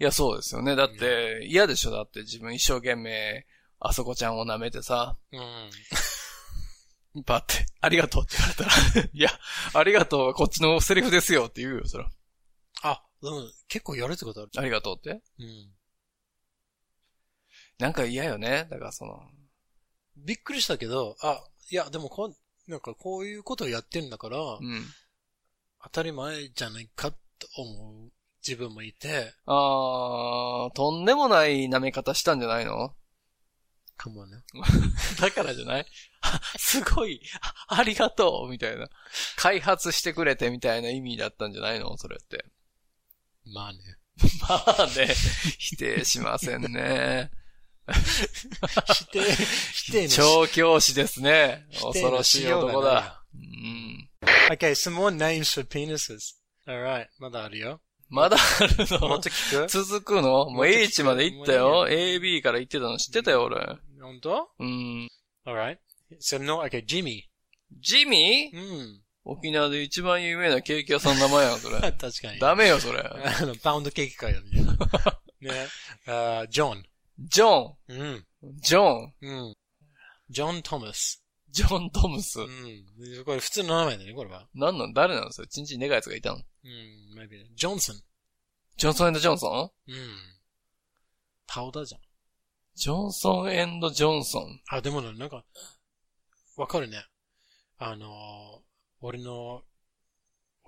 [0.00, 0.76] いや、そうですよね。
[0.76, 1.90] だって、嫌でしょ？
[1.90, 3.46] だって自分一生懸命、
[3.80, 7.24] あそこちゃんを舐めてさ、うん。
[7.24, 8.64] パって、ありがとうって言われた
[9.02, 9.30] ら、いや、
[9.74, 12.08] ありがとうはこっちのセリフですよって言うよ、そら。
[13.22, 14.50] あ、でも結構やるってことある。
[14.56, 15.20] ありがとうって？
[15.38, 15.72] うん。
[17.78, 18.66] なんか嫌よね。
[18.70, 19.20] だからその、
[20.16, 22.34] びっくりしたけど、あ、いや、でもこん、
[22.66, 24.84] なんかこういうことをやってんだから、うん。
[25.82, 27.16] 当たり前じゃないかと
[27.56, 28.12] 思う
[28.46, 32.94] 自分もいて、あー、とんでもない舐め方したんじゃないの？
[33.96, 34.42] かもね。
[35.20, 35.86] だからじゃない？
[36.58, 37.22] すごい、
[37.68, 38.88] あありがとうみたいな。
[39.36, 41.96] 開発してくれてみたいな意味だったんじゃないの？
[41.96, 42.44] それって。
[43.46, 43.78] まあね。
[44.48, 45.14] まあね、
[45.58, 47.30] 否定しませんね。
[47.90, 49.20] 否定、
[49.72, 51.66] 否定の調教師ですね。
[51.80, 53.24] 恐ろしい男がないだ。
[53.34, 54.10] うん。
[54.50, 56.34] Okay, some more names for penises.
[56.66, 57.80] Alright, まだあるよ。
[58.08, 59.08] まだあるの？
[59.08, 59.68] もっと聞く？
[59.68, 60.50] 続くの？
[60.50, 61.86] もう H まで行ったよ。
[61.88, 63.64] AB から行ってたの知ってたよ、俺。
[64.00, 64.48] 本当？
[64.58, 65.08] うん。
[65.46, 65.78] ?Alright.
[66.20, 67.22] So no, okay, Jimmy.
[67.80, 69.02] ジミーうん。
[69.24, 71.78] 沖縄で一番有名なケーキ屋さんの名前やん、それ。
[71.92, 72.38] 確かに。
[72.40, 73.00] ダメよ、それ。
[73.04, 74.72] あの、パウンドケーキかよ、みたいな。
[75.40, 75.68] ね。
[76.06, 76.84] あジョン。
[77.18, 78.12] ジョうん。
[78.14, 78.26] ン。
[78.60, 79.14] ジョン。
[79.20, 79.56] うん。
[80.30, 81.22] ジョン・トマス。
[81.50, 82.44] ジョン・トムスう。
[82.44, 83.24] ん。
[83.24, 84.48] これ普通の名前だね、これは。
[84.54, 84.92] なんなん？
[84.94, 85.48] 誰なのそれ？
[85.48, 86.36] ちんちんでかいやつがいたの？
[86.36, 87.44] うん、maybe.
[87.54, 87.96] ジョンソン。
[88.76, 90.18] ジョンソンジョンソンうん。
[91.46, 92.00] パウダーじゃん。
[92.76, 93.48] ジョンソン
[93.92, 94.60] ジョンソン。
[94.68, 95.44] あ、でもね、なんか、
[96.56, 97.04] わかるね。
[97.78, 98.62] あの、
[99.00, 99.62] 俺の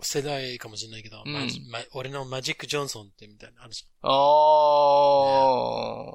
[0.00, 4.08] 世代かもしれないけど、うんマジま俺のマジック・ジョンソンってみたいなのあるじあ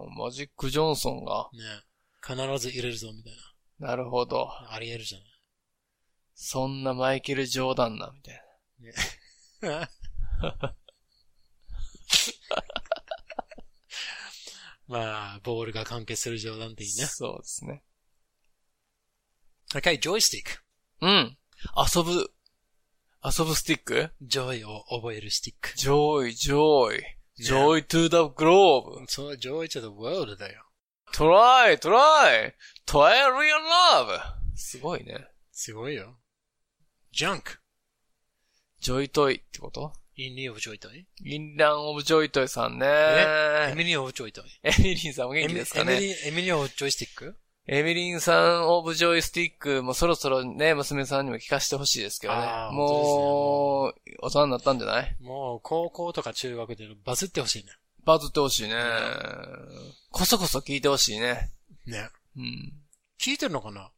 [0.08, 1.50] ー、マジック・ジョンソンが？
[1.54, 1.58] ゃん。
[1.58, 1.64] ね。
[2.26, 3.34] 必ず入れるぞ、みたい
[3.80, 4.48] なるほど。
[4.64, 4.74] な。
[4.74, 5.20] あり得るじゃ
[6.34, 8.42] そんなマイケル・ジョーダンな、みたい
[9.62, 9.90] ない。
[14.88, 17.04] まあ、ボールが関係する冗談っていいな。
[17.04, 17.10] ね。
[17.10, 17.84] そうですね。
[19.74, 20.64] Okay, ジョイスティック。
[21.02, 21.38] うん。
[21.76, 22.32] 遊ぶ、
[23.24, 24.10] 遊ぶスティック？
[24.22, 25.74] ジョイを覚えるスティック。
[25.76, 27.04] ジョイ、ジョイ。
[27.38, 29.06] Joy to the globe.
[29.08, 30.64] そう、 Joy to the world だよ。
[31.14, 32.54] try, try.
[32.86, 33.58] try real
[33.94, 34.20] love.
[34.56, 35.28] すごいね。
[35.52, 36.18] すごいよ。
[37.12, 37.60] ジャンク。
[38.80, 39.94] ジョイトイってこと？
[40.16, 41.06] インリーオブジョイトイ？
[41.24, 42.88] インランオブジョイトイさんね。
[42.88, 45.94] エミリーオブジョイトイエミリンさんお元気ですかね？
[45.94, 47.38] エミリー、エミリーオブジョイスティック？
[47.70, 52.40] エミリンさんオブジョイスティックもそろそろね、娘さんにも聞かせてほしいですけどね
[52.72, 55.18] もう、大人になったんじゃない？
[55.20, 57.72] もう、高校とか中学でバズってほしいね。
[58.06, 58.76] バズってほしいね。
[60.12, 61.52] こそこそ聞いてほしいね。
[61.86, 62.08] ね。
[62.38, 62.74] うん。
[63.22, 63.92] 聞いてるのかな？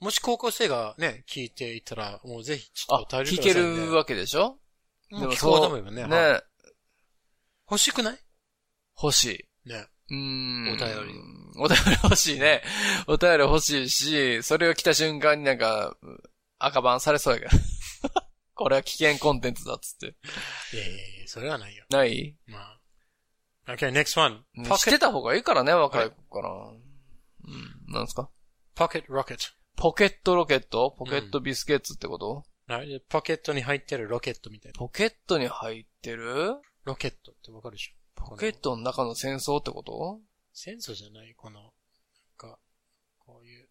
[0.00, 4.58] もし高校生がね、聞いていたら、もうぜひ、ちょあっと、聞けるわけでしょ？
[5.12, 6.02] もう聞こうと思えばね。
[6.02, 6.40] はいね。
[7.70, 8.18] 欲しくない？
[9.00, 9.68] 欲しい。
[9.68, 9.86] ね。
[10.14, 10.72] うーん。
[10.72, 11.20] お便り。
[11.56, 12.62] お便り欲しいね。
[13.06, 15.96] お便り欲しいし、それを来た瞬間になんか、
[16.58, 17.62] 赤番されそうやけど。
[18.54, 20.06] これは危険コンテンツだっつって。
[20.76, 21.84] いやいやいや、それはないよ。
[21.90, 22.36] ない？
[22.46, 22.80] まあ。
[23.66, 24.44] Okay, next one.
[24.78, 26.50] 知ってた方がいいからね、若い子から。
[26.50, 27.92] うん。
[27.92, 28.30] なんですか
[28.76, 29.38] ？Pocket rocket.
[29.76, 30.94] ポケットロケット？
[30.98, 34.78] ポケットビスケッツってこと、はいポケットに入ってるロケットみたいな。
[34.78, 36.54] ポケットに入ってる？
[36.84, 37.92] ロケットってわかるでしょ？
[38.14, 40.20] ポケットの中の戦争ってこと？
[40.52, 41.70] 戦争じゃないこの、なん
[42.36, 42.58] か、
[43.18, 43.68] こういう。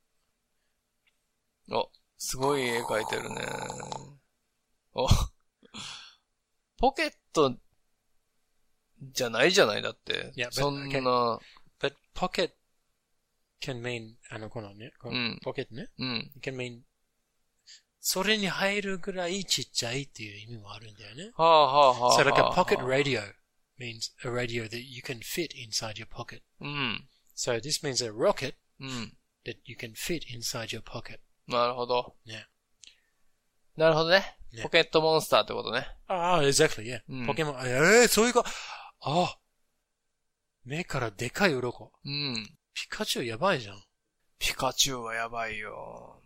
[1.71, 3.41] お、すごい絵描いてるね。
[4.93, 5.07] お、
[6.77, 7.55] ポケット
[9.01, 10.49] じゃないじゃないだっていや。
[10.51, 11.39] そんな、
[11.79, 12.51] but pocket
[13.61, 15.87] can mean, あの、このね、このうんポケットね。
[15.97, 16.31] うん。
[16.41, 16.81] can mean,
[18.01, 21.31] それに入るぐらいちっちゃいっていう意味もあるんだよね。
[21.37, 22.19] はあはあはあ。
[22.19, 23.21] So like a はあ pocket はあ radio
[23.78, 26.42] means a radio that you can fit inside your pocket.
[26.60, 27.08] うん。
[27.36, 29.16] So this means a rocket うん。
[29.44, 31.20] that you can fit inside your pocket.
[31.46, 32.16] なるほど。
[32.26, 32.46] ね。
[33.76, 34.36] なるほどね。
[34.52, 35.86] ねポケットモンスターってことね。
[36.08, 37.00] ああ、exactly, yeah.
[37.08, 38.44] うんポケモン、ええそういうか、
[39.00, 39.38] ああ、
[40.64, 41.92] 目からでかい鱗。
[42.04, 42.58] うん。
[42.74, 43.82] ピカチュウやばいじゃん。
[44.38, 46.22] ピカチュウはやばいよ。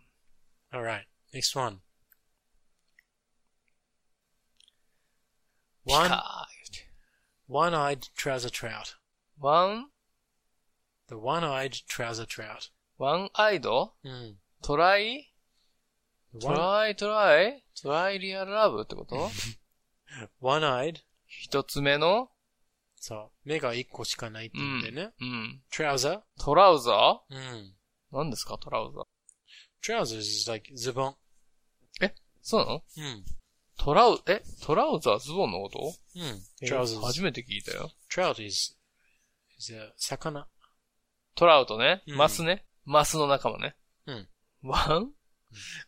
[0.71, 1.79] Alright, next one.
[5.85, 6.56] ピ One, カー
[7.48, 8.96] one-eyed trouser trout.
[9.40, 9.90] One,
[11.08, 12.70] The one-eyed trouser trout.
[12.98, 14.36] One-eyed うん。
[14.62, 15.32] トライ
[16.34, 19.30] The ト one, ライトライトライリアルラブってこと？
[20.40, 22.30] one-eyed 一つ目の？
[23.00, 23.48] そう。
[23.48, 25.12] 目が一個しかないって言ってね。
[25.20, 25.62] うん。
[25.72, 26.20] trouser?
[26.40, 27.38] trouser うん。
[27.38, 27.70] ー
[28.12, 28.58] 何ですか？
[28.58, 29.04] trouser。
[30.02, 31.16] trousers is like ズボン。
[32.42, 32.82] そうなの？
[32.96, 33.24] うん。
[33.78, 34.42] トラウ、え？
[34.62, 35.94] trouser ズボンのこと？
[36.16, 36.22] うん。
[36.62, 37.00] え trousers.
[37.00, 37.90] 初めて聞いたよ。
[38.12, 38.76] trout is,
[39.58, 40.46] is a 魚。
[41.34, 42.02] trout ね。
[42.06, 42.66] うんマスね。
[42.84, 43.76] マスの仲間ね。
[44.06, 44.28] うん。
[44.62, 45.12] One？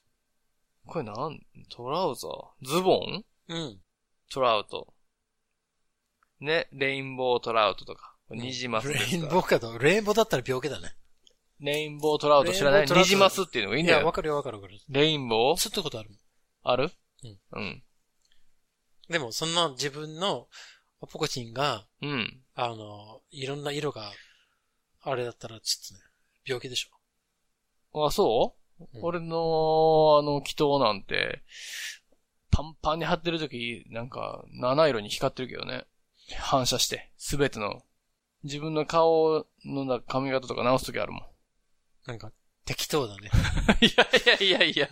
[0.87, 1.41] これなん？
[1.69, 2.69] トラウザー？
[2.69, 3.25] ズボン？
[3.49, 3.79] うん。
[4.33, 4.93] トラウト。
[6.41, 8.17] ね、レインボートラウトとか。
[8.31, 10.95] ニジマスレインボーかと、レインボーだったら病気だね。
[11.61, 12.87] レインボートラウト知らない？
[12.87, 14.13] ニジマスっていうのがいいんいや、わだよ。
[14.13, 14.79] かるよわかるわかる。
[14.89, 15.57] レインボー？
[15.57, 16.11] 釣ったことある。
[16.63, 16.91] ある？
[17.25, 17.39] うん。
[17.53, 17.83] うん。
[19.09, 20.47] でも、そんな自分の
[21.01, 22.41] ポコチンが、うん。
[22.55, 24.13] あの、いろんな色が、
[25.03, 26.01] あれだったらちょっとね、
[26.47, 28.07] 病気でしょ。
[28.07, 28.60] あ、そう、うん
[29.03, 31.43] 俺の、あの、祈祷なんて、
[32.51, 35.87] パンパンに貼ってる時、なんか、七色に光ってるけどね。
[36.39, 37.83] 反射して、すべての。
[38.43, 41.23] 自分の顔のな髪型とか直す時あるもん。
[42.07, 42.33] なんか、
[42.65, 43.31] 適当だね。
[43.81, 44.89] いやいやいやいや。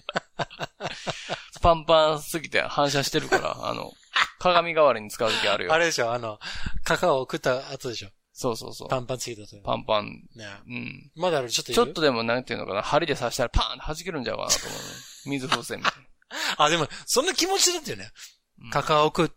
[1.60, 3.92] パンパンすぎて反射してるから、あの、
[4.38, 5.72] 鏡代わりに使う時あるよ。
[5.72, 6.38] あれでしょ、あの、
[6.84, 8.10] カカオを食った後でしょ。
[8.40, 8.88] そうそうそう。
[8.88, 9.56] パンパンついたと。
[9.64, 10.06] パンパン。
[10.36, 11.10] ねうん。
[11.16, 14.84] まだある、ちょっとちょっとでもなんていうのかな、針で刺したらパーンって弾けるんじゃうかなと思うね。
[15.26, 15.92] 水風船みたい
[16.56, 18.12] あ、でも、そんな気持ちだったよね。
[18.62, 19.32] うんカカオ食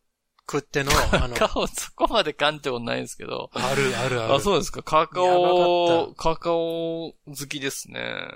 [0.51, 3.49] 食っての、あのな。、顔そこまで感情ないんですけど。
[3.53, 4.33] あるあるある。
[4.35, 4.83] あ、そうですか。
[4.83, 8.27] カカオ、かカカオ好きですね。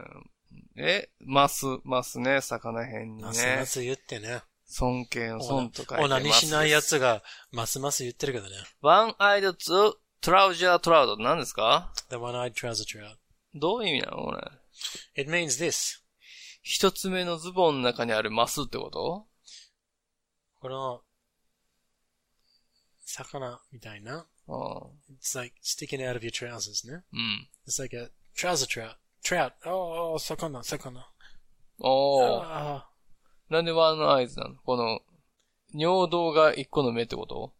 [0.78, 3.66] え、マス、マスね、魚辺にねますま。
[3.68, 4.42] す言ってね。
[4.68, 6.88] 尊敬の尊と書いてオナニしないやつ。
[6.88, 8.56] つが、ますます言ってるけどね。
[8.82, 9.94] ワンアイドツー
[10.26, 10.56] トラウ
[11.06, 13.18] ドって何ですか The one-eyed trouser trout.
[13.54, 14.42] どういう意味なのこれ。
[15.22, 16.00] It means this.
[16.64, 19.28] 一つ目のズボンの中にあるマスってこと
[20.62, 21.02] この、
[23.06, 24.26] 魚みたいな。
[24.48, 27.04] ああ It's like sticking out of your trousers ね。
[27.14, 27.48] うん。
[27.68, 28.96] It's like a trouser trout.
[29.24, 29.52] Trout.
[29.70, 31.08] おー、魚、魚。
[31.78, 32.42] おー。
[32.44, 32.90] あ
[33.50, 35.02] なんでワンアイズなのこの、
[35.72, 37.54] 尿道が一個の目ってこと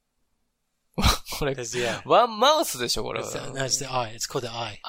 [1.40, 2.02] これー。、There's the eye.
[2.06, 4.14] ワンマウスでしょこれ It's no, it's the eye.
[4.14, 4.80] It's called the eye.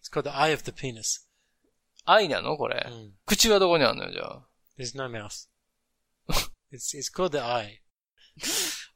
[0.00, 1.24] It's called the eye of the penis.
[2.06, 4.46] なのこれ、うん口はどこにあるのよ、じゃあ。
[4.78, 5.48] There's no mouth.
[6.72, 7.80] it's, it's called the eye.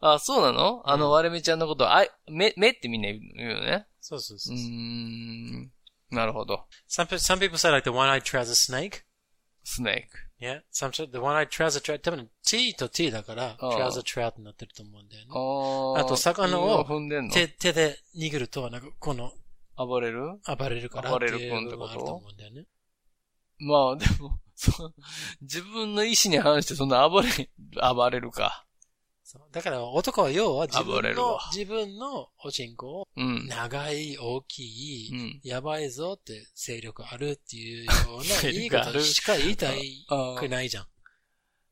[0.01, 3.87] あ、そうなのあの、うん割れ目ちゃんのこと、あい、目、目ってみんな言うよね。
[4.01, 4.59] そうそうそうう。
[4.59, 5.73] ーん。
[6.11, 6.67] なるほど。
[6.89, 9.03] Some, pe- some people say like the one-eyed trouser snake.
[9.65, 10.28] スネーク。
[10.41, 10.61] Yeah.
[10.71, 11.99] Some, the one-eyed trouser trout.
[12.01, 16.01] 多分 T と T だから、trouser trout になってると思うんだよね。
[16.01, 16.87] あと魚を
[17.33, 19.33] 手、手で握ると、なんか、この、
[19.77, 20.39] 暴れる？
[20.47, 21.89] 暴れるから暴れるっていう君ってこと？
[21.89, 22.67] 部分があると思うんだよね。
[23.59, 24.39] まあ、でも、
[25.41, 27.29] 自分の意思に反してそんな暴れ、
[27.95, 28.65] 暴れるか。
[29.53, 33.47] だから男は要は自暴分の自分のおちんこをうん。
[33.47, 35.41] 長い、大きい、うん。
[35.43, 40.07] やばいぞって勢力あるっていうような い力ある方しか言いたい
[40.39, 40.87] くないじゃん。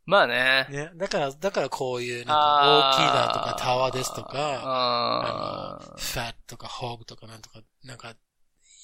[0.07, 0.67] まあね。
[0.71, 0.91] ね。
[0.95, 8.15] だから、だからこういう、なんか大きいだとか、タワーですとか、ああの、ファットとか、ホーグとかなんとか、なんか、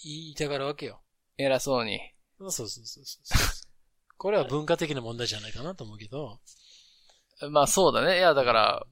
[0.03, 1.01] 言いたがるわけよ。
[1.39, 2.01] ー偉そうに。
[2.41, 3.73] そうそうそうそうそう。
[4.17, 6.41] これは文化的な問題じゃないかなと思うけど、
[7.51, 8.19] まあそうだね。
[8.19, 8.87] いや、だから、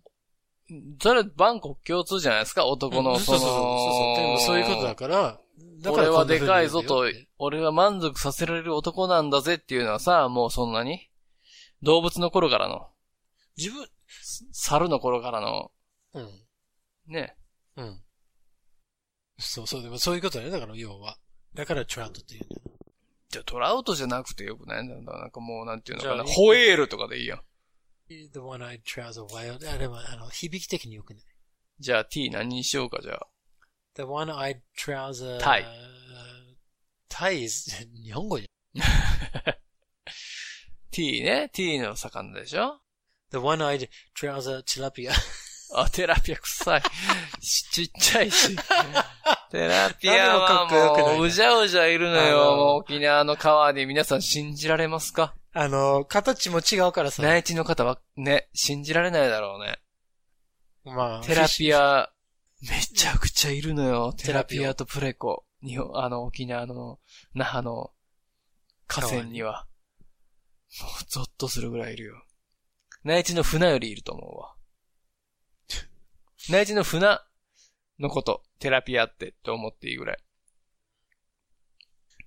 [1.02, 4.58] それ、万国共通じゃないですか、男の、その、うんそうそうそうそう。
[4.58, 5.40] いうことだから、
[5.80, 7.04] だから俺はでかいぞと
[7.38, 11.10] 俺は満足させられる男なんだぜっていうのはさ、もうそんなに？
[11.82, 12.88] 動物の頃からの、
[13.56, 13.88] 自分、
[14.52, 15.70] 猿の頃からの、
[16.14, 16.28] うん。
[17.08, 17.36] ね。
[17.76, 18.02] うん。
[19.38, 20.50] そうそう、でもそういうことだよ。
[20.50, 21.16] だから要は。
[21.54, 22.62] だからトラウトっていうんだよ。
[23.30, 24.84] じゃあトラウトじゃなくてよくない？
[24.84, 25.02] んだよ。
[25.02, 26.24] なんかもうなんていうのかな？
[26.24, 27.40] ホエールとかでいいやん。
[28.10, 29.56] The one-eyed trouser whale.
[29.72, 31.20] あれは、あの、響き的によくね。
[31.78, 33.28] じゃあ T 何にしようか、じゃあ。
[33.94, 35.38] The one-eyed trouser.
[35.38, 35.66] タイ。
[37.08, 38.50] タイ is 日本語じ
[40.90, 41.50] T ね。
[41.52, 42.62] T の魚でしょ？
[42.62, 42.80] ゃん。
[43.30, 45.12] The one-eyed trouser tilapia.
[45.76, 46.82] あ、テラピア臭い。
[47.40, 48.56] しちっちゃいし。
[49.52, 52.56] テラピアはもう、うじゃうじゃいるのよ。
[52.56, 55.36] もう沖縄の川に皆さん信じられますか？
[55.52, 57.22] あの、形も違うからさ。
[57.22, 59.78] 内地の方はね、信じられないだろうね。
[60.84, 62.02] まあ、テラピア。
[62.02, 62.12] ア、
[62.62, 64.12] めちゃくちゃいるのよ。
[64.12, 65.44] テテラピアとプレコ。
[65.62, 67.00] 日本、あの、沖縄の、
[67.34, 67.92] 那覇の
[68.86, 69.66] 河川には。
[70.80, 72.22] もう、ゾッとするぐらいいるよ。
[73.02, 74.54] 内地の船よりいると思うわ。
[76.48, 77.18] 内地の船
[77.98, 80.18] のこと、テラピアってと思っていいぐらい。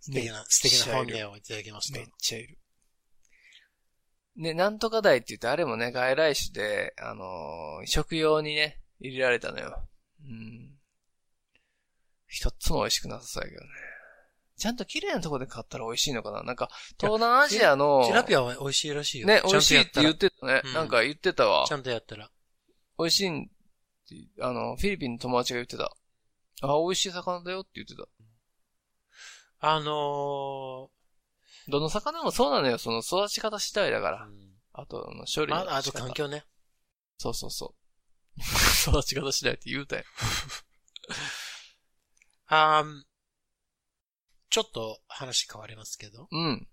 [0.01, 2.07] 素敵な、素敵な本音をいただきましためっ。
[2.17, 2.59] ちゃいる。
[4.35, 9.87] ね、なんとか台って言って、あれもね、外来種で、あのー食用にね、入れられたのよ。
[10.21, 10.71] うん。
[12.27, 13.67] 一つも美味しくなさそうやけどね。
[14.57, 16.41] ちゃんと綺麗なとこで買ったら美味しいのかな？
[16.43, 16.69] なんか、
[16.99, 19.27] 東南アジアの、テラピアは美味しいらしいよ。
[19.27, 20.61] ね、美味しいって言ってたね。
[20.63, 21.67] うんなんか言ってたわら。
[21.67, 21.71] ち。
[21.71, 22.29] ゃんとやったら。
[22.97, 25.91] 美味しいんって、あの、フィリピンの友達が言ってた。
[26.61, 28.07] あ、美味しい魚だよって言ってた。
[29.59, 30.89] あの
[31.67, 32.77] どの魚もそうなのよ。
[32.77, 34.27] その育ち方次第だかーら。
[34.73, 36.45] あと、あの処理の仕方ああと環境ね。
[37.17, 37.75] そうそうそ
[38.37, 38.39] う。
[38.89, 40.03] 育ち方次第って言うたよ。
[42.47, 43.03] あー
[44.49, 46.27] ちょっと話変わりますけど。
[46.31, 46.67] うん。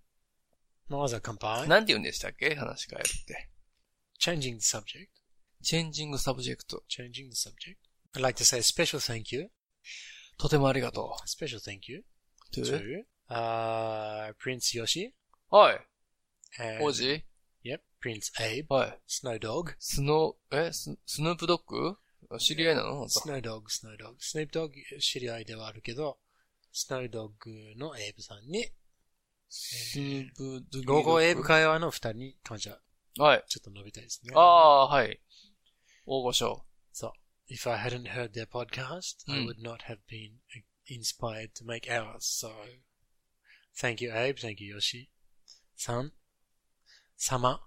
[0.87, 1.67] まずは乾杯。
[1.67, 2.53] なんて言うんでしたっけ？
[2.55, 3.49] 話変えるって。
[4.19, 5.07] Changing the subject.
[5.63, 6.83] Changing subject。
[6.89, 7.77] Changing the subject.
[8.13, 9.49] I'd like to say a special thank you.
[10.37, 12.03] とてもありがと A special thank you う。
[12.55, 12.63] to?
[12.63, 15.11] to uh, Prince Yoshi
[15.49, 15.87] はい。
[16.59, 17.03] and 王子
[17.63, 18.99] Yep, Prince Abe, はい。
[19.07, 19.75] Snow Dog.
[19.79, 21.97] スノー、えススヌープドッグ
[22.39, 24.15] 知り合いなの Snow Dog, Snow Dog.
[24.19, 26.17] Snoop Dog 知り合いではあるけど、
[26.73, 27.31] Snow Dog
[27.77, 28.65] のエイブさんに、
[29.49, 30.93] スヌープドッグ。
[30.93, 32.79] ゴーゴーエイブ会話の二人に感謝、
[33.17, 33.43] はい。
[33.47, 34.33] ちょっと述べたいですね。
[34.35, 35.19] ああ、はい。
[36.05, 36.65] 大御所。
[36.93, 37.11] そう。
[37.53, 40.31] If I hadn't heard their podcast, I うん would not have been
[40.87, 42.19] inspired to make ours.
[42.19, 42.49] So,
[43.77, 44.35] thank you, Abe.
[44.35, 45.07] Thank you, Yoshi.
[45.75, 46.11] さん、
[47.17, 47.59] 様。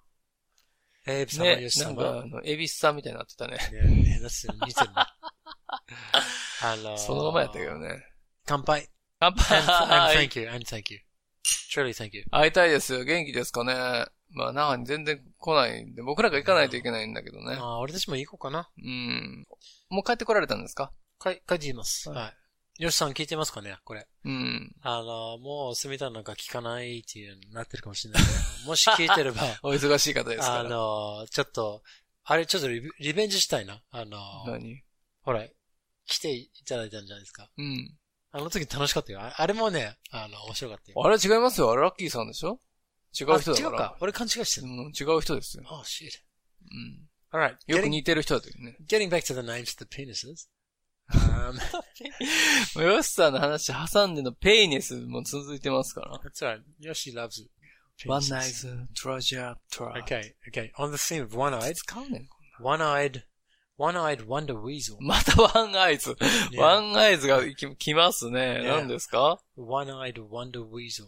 [1.07, 1.87] エイブ様、ねヨ、シ様。
[1.87, 3.57] なんか、あの、エビスさんみたいになってたね。
[3.57, 4.95] ね、だって似てるね。
[6.63, 8.03] あのーそのままやったけどね。
[8.47, 8.89] 乾杯。
[9.21, 9.45] 乾 And, and
[10.15, 11.01] 杯 thank you, and thank you.
[11.73, 12.25] Truly thank you.
[12.31, 13.05] 会いたいですよ。
[13.05, 13.75] 元気ですかね。
[14.31, 17.57] まあ、那覇に全然来ないんで、僕らが行かないといけないんだけどね。
[17.57, 18.71] あー俺たちも行こうかな。
[18.77, 19.47] うん。
[19.91, 20.93] もう帰ってこられたんですか？
[21.19, 22.09] か帰っています。
[22.09, 22.37] はいはい。
[22.79, 23.77] ヨシさん聞いてますかね？
[23.85, 24.07] これ。
[24.25, 24.75] うん。
[24.83, 28.29] あの、もう、住田なんか聞かないっていうなってるかもしれないけ
[28.65, 28.69] ど。
[28.69, 30.61] もし聞いてれば、 お忙しい方ですから。
[30.61, 31.83] あの、ちょっと、
[32.25, 33.81] あれちょっとリベリベンジしたいな。
[33.91, 34.83] あの、何？
[35.23, 35.47] ほら、
[36.07, 37.49] 来ていただいたんじゃないですか。
[37.57, 37.97] うん。
[38.33, 39.21] あの時楽しかったよ。
[39.21, 41.07] ああれもね、あの、面白かったよ。
[41.07, 41.71] あれ違いますよ。
[41.71, 42.61] あれラッキーさんでしょ？
[43.19, 43.69] 違う人だから。
[43.69, 43.97] あ違うか。
[44.01, 44.67] 俺勘違いしてる。
[44.67, 45.63] うん、違う人ですよ。
[45.71, 46.11] Oh, shit.
[46.73, 47.09] うん。
[47.31, 47.57] Alright.
[47.69, 48.77] よく似てる人だったよね。
[48.89, 50.49] getting back to the names of the penises.
[51.13, 56.19] Um, ヨシさんの話挟んでのペイネスも続いてますから。
[56.25, 56.63] that's alright.
[56.81, 57.47] Yoshi loves
[58.07, 58.53] One night
[58.95, 60.03] treasure trap.
[60.05, 60.73] Okay, okay.
[60.77, 62.29] On the theme of one-eyed, 使うねん。
[62.61, 63.23] one-eyed,
[63.79, 64.97] one-eyed wonder weasel.
[65.01, 66.17] またワンアイズ。
[66.57, 68.63] ワンアイズがき来ますね。
[68.65, 71.07] 何ですか One-eyed wonder weasel.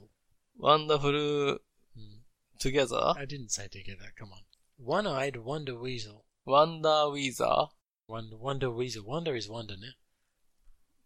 [0.61, 1.62] ワンダフル
[1.96, 2.22] Hmm.
[2.61, 4.12] トゥギャザー I didn't say together.
[4.18, 4.44] Come on.
[4.85, 6.20] One-eyed wonder weasel.
[6.44, 7.75] ワンダーウィザー
[8.09, 9.05] Wonder, wonder weasel.
[9.05, 9.97] Wonder is wonder ね。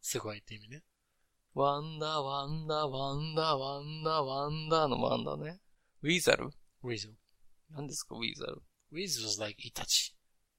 [0.02, 0.82] すごいって意味ね。
[1.54, 5.60] ワンダー、ワンダー、ワンダー、ワンダー、ワンダーのワンダーね。
[6.02, 6.50] ウィザル
[6.84, 7.12] weasel.
[7.70, 10.14] 何ですか、ウィザル weasel is like イタチ。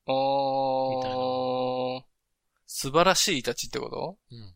[0.08, 2.04] おー。
[2.66, 4.18] 素晴らしいイタチってこと？
[4.32, 4.40] うん。
[4.40, 4.56] だか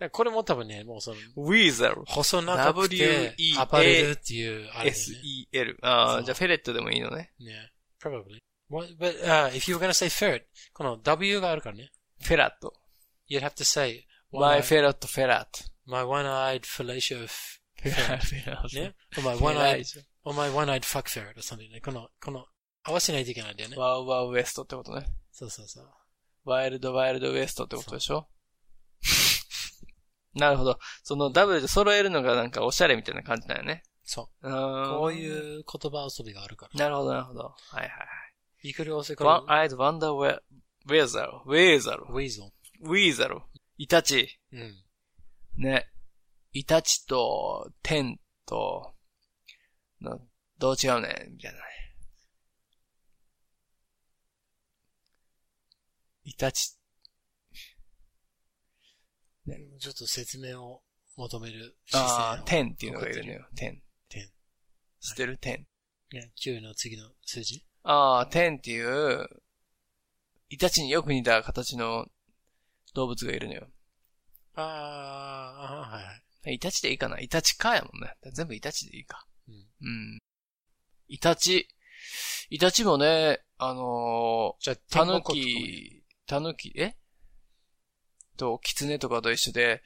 [0.00, 2.02] らこれも多分ね、もうその、ウィザル。
[2.06, 4.88] 細長くて W-E-A-S-E-L アパレルっていう、あれだよね。
[4.90, 5.78] S-E-L。
[5.82, 7.32] ああ、じゃあフェレットでもいいのね。
[7.38, 7.72] ね。
[8.00, 8.38] probably.
[8.72, 11.92] What, but, uh, if you were gonna say ferret, この W があるからね。
[12.22, 12.72] フェラット。
[13.28, 15.08] You'd have to say, My ット。
[15.84, 18.74] my one-eyed fellatio, フェラフェラット。
[18.74, 19.84] ね？or my one-eyed,
[20.24, 21.82] or my one-eyed fuck ferret or something ね。
[21.82, 22.46] この、この、
[22.84, 23.76] 合わせないといけないんだよね。
[23.76, 25.04] ワウワウウエストってことね。
[25.32, 25.90] そうそうそう。
[26.44, 28.26] ワイルドワイルドウエストってことでしょ？
[30.34, 30.78] なるほど。
[31.02, 33.82] その W で揃えるのがなんかおしゃれみたいな感じだよね。
[34.02, 34.48] そう。
[34.48, 36.80] うこういう言葉遊びがあるから。
[36.80, 37.42] なるほど、なるほど。
[37.42, 38.08] はいはいはい。
[38.62, 40.40] いくら押せか One ら、eyed wonder where,
[40.86, 42.50] where だろ ?where だろ weasel。
[42.80, 44.38] ?we だろイタチ。
[44.52, 44.84] うん。
[45.56, 45.88] ね。
[46.52, 48.94] イタチと、テンと、
[50.00, 50.18] な
[50.58, 51.64] どう違うねみたいなね。
[56.24, 56.76] イタチ。
[59.80, 60.82] ちょっと説明を
[61.16, 62.42] 求めるああ。
[62.44, 63.48] テンっていうのがいるのよ。
[63.56, 63.82] テン。
[64.08, 64.30] テン。
[65.00, 65.36] 知ってる？
[65.38, 65.66] テン。
[66.16, 69.28] ね、9の次の数字ああ、テンっていう、
[70.48, 72.06] イタチによく似た形の
[72.94, 73.66] 動物がいるのよ。
[74.54, 76.54] ああ、はいはい。
[76.54, 77.18] イタチでいいかな？
[77.20, 78.14] イタチかやもんね。
[78.32, 79.26] 全部イタチでいいか。
[79.48, 79.58] うんう
[79.88, 80.18] ん。
[81.08, 81.68] イタチ。
[82.50, 86.96] イタチもね、あのじゃタヌキ、タヌキ、え？
[88.36, 89.82] と、キツネとかと一緒で、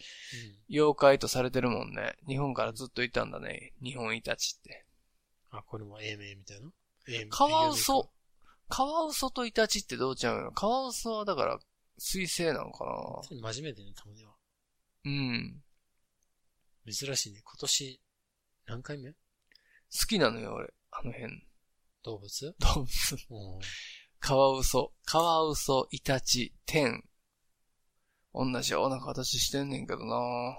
[0.69, 2.17] うん妖怪とされてるもんね。
[2.27, 3.73] 日本からずっといたんだね。
[3.83, 4.85] 日本イタチって。
[5.51, 6.69] あ、これも英名みたいな？
[7.31, 8.11] カワウソ。
[8.69, 10.53] カワウソとイタチってどうちゃうの？
[10.53, 11.59] カワウソはだから、
[11.99, 14.33] 水星なのかな真面目でね、たまには。
[15.05, 15.63] うん。
[16.91, 17.41] 珍しいね。
[17.45, 18.01] 今年、
[18.67, 19.11] 何回目？
[19.11, 19.17] 好
[20.09, 20.75] きなのよ、俺。
[20.91, 21.47] あの辺。
[22.03, 22.55] 動物？
[22.59, 23.17] 動物。
[23.31, 23.61] うん。
[24.19, 24.93] カワウソ。
[25.05, 27.05] カワウソ、イタチ、テン。
[28.35, 30.59] 同じような形してんねんけどな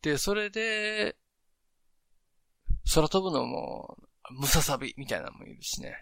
[0.00, 1.16] で、それで、
[2.94, 3.98] 空飛ぶのも、
[4.30, 5.94] ムササビみたいなのもいるしね。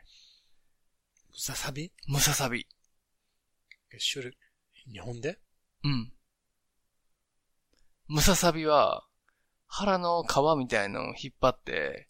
[1.33, 1.93] ムササビ？
[2.09, 2.67] ムササビ。
[4.13, 4.37] 種類、
[4.93, 5.39] 日本で？
[5.85, 6.13] うん。
[8.09, 9.05] ムササビは、
[9.69, 12.09] 腹の皮みたいのを引っ張って、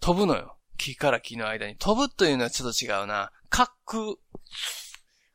[0.00, 0.56] 飛ぶのよ。
[0.78, 1.76] 木から木の間に。
[1.76, 3.30] 飛ぶというのはちょっと違うな。
[3.50, 4.02] 滑空。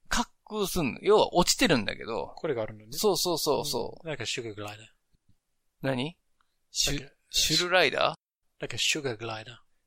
[0.09, 0.99] 滑空すんの。
[1.01, 2.33] 要は落ちてるんだけど。
[2.35, 2.87] これがあるのね？
[2.91, 4.07] そうそうそうそう。
[4.07, 4.87] なんかシュガーグライダー。
[5.81, 6.17] 何？
[6.71, 8.15] シュなんか、シュルライダー？
[8.59, 8.77] なんか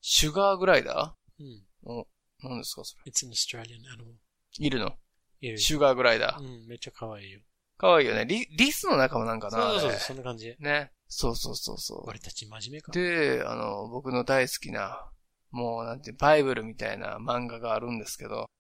[0.01, 1.43] シュガーグライダー？
[1.43, 1.47] うん。
[1.47, 2.07] ーお、
[2.43, 4.15] 何ですかそれ？It's an Australian animal.
[4.59, 4.93] いるの？
[5.41, 6.41] いるシュガーグライダー？
[6.41, 7.41] うん、めっちゃ可愛いよ。
[7.79, 8.27] かわいいよね。
[8.27, 10.55] リ、リスの仲間なんかなそうそうそう、そんな感じ。
[10.59, 10.93] ね。
[11.09, 12.05] そうそうそうそう。
[12.07, 12.93] 俺たち真面目か。
[12.93, 15.11] で、あの、僕の大好きな、
[15.51, 18.51] もうなんて、バイブルみたいな漫画があるんですけど、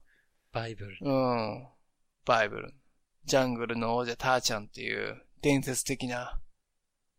[0.52, 0.96] バイブル。
[1.02, 1.68] うん。
[2.24, 2.74] バイブル。
[3.24, 6.40] ジャングルの王者ターちゃんっていう伝説的な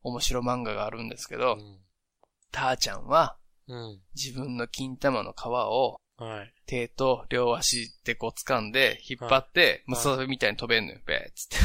[0.02, 1.80] 面白漫画があるんですけど、うん。
[2.52, 3.38] ターちゃんは
[3.72, 4.00] うん。
[4.14, 6.54] 自分の金玉の皮をはい。
[6.68, 11.58] 手と両足でこう掴んで引っ張って、ムササビみたいに飛べんのよ、べーっつって。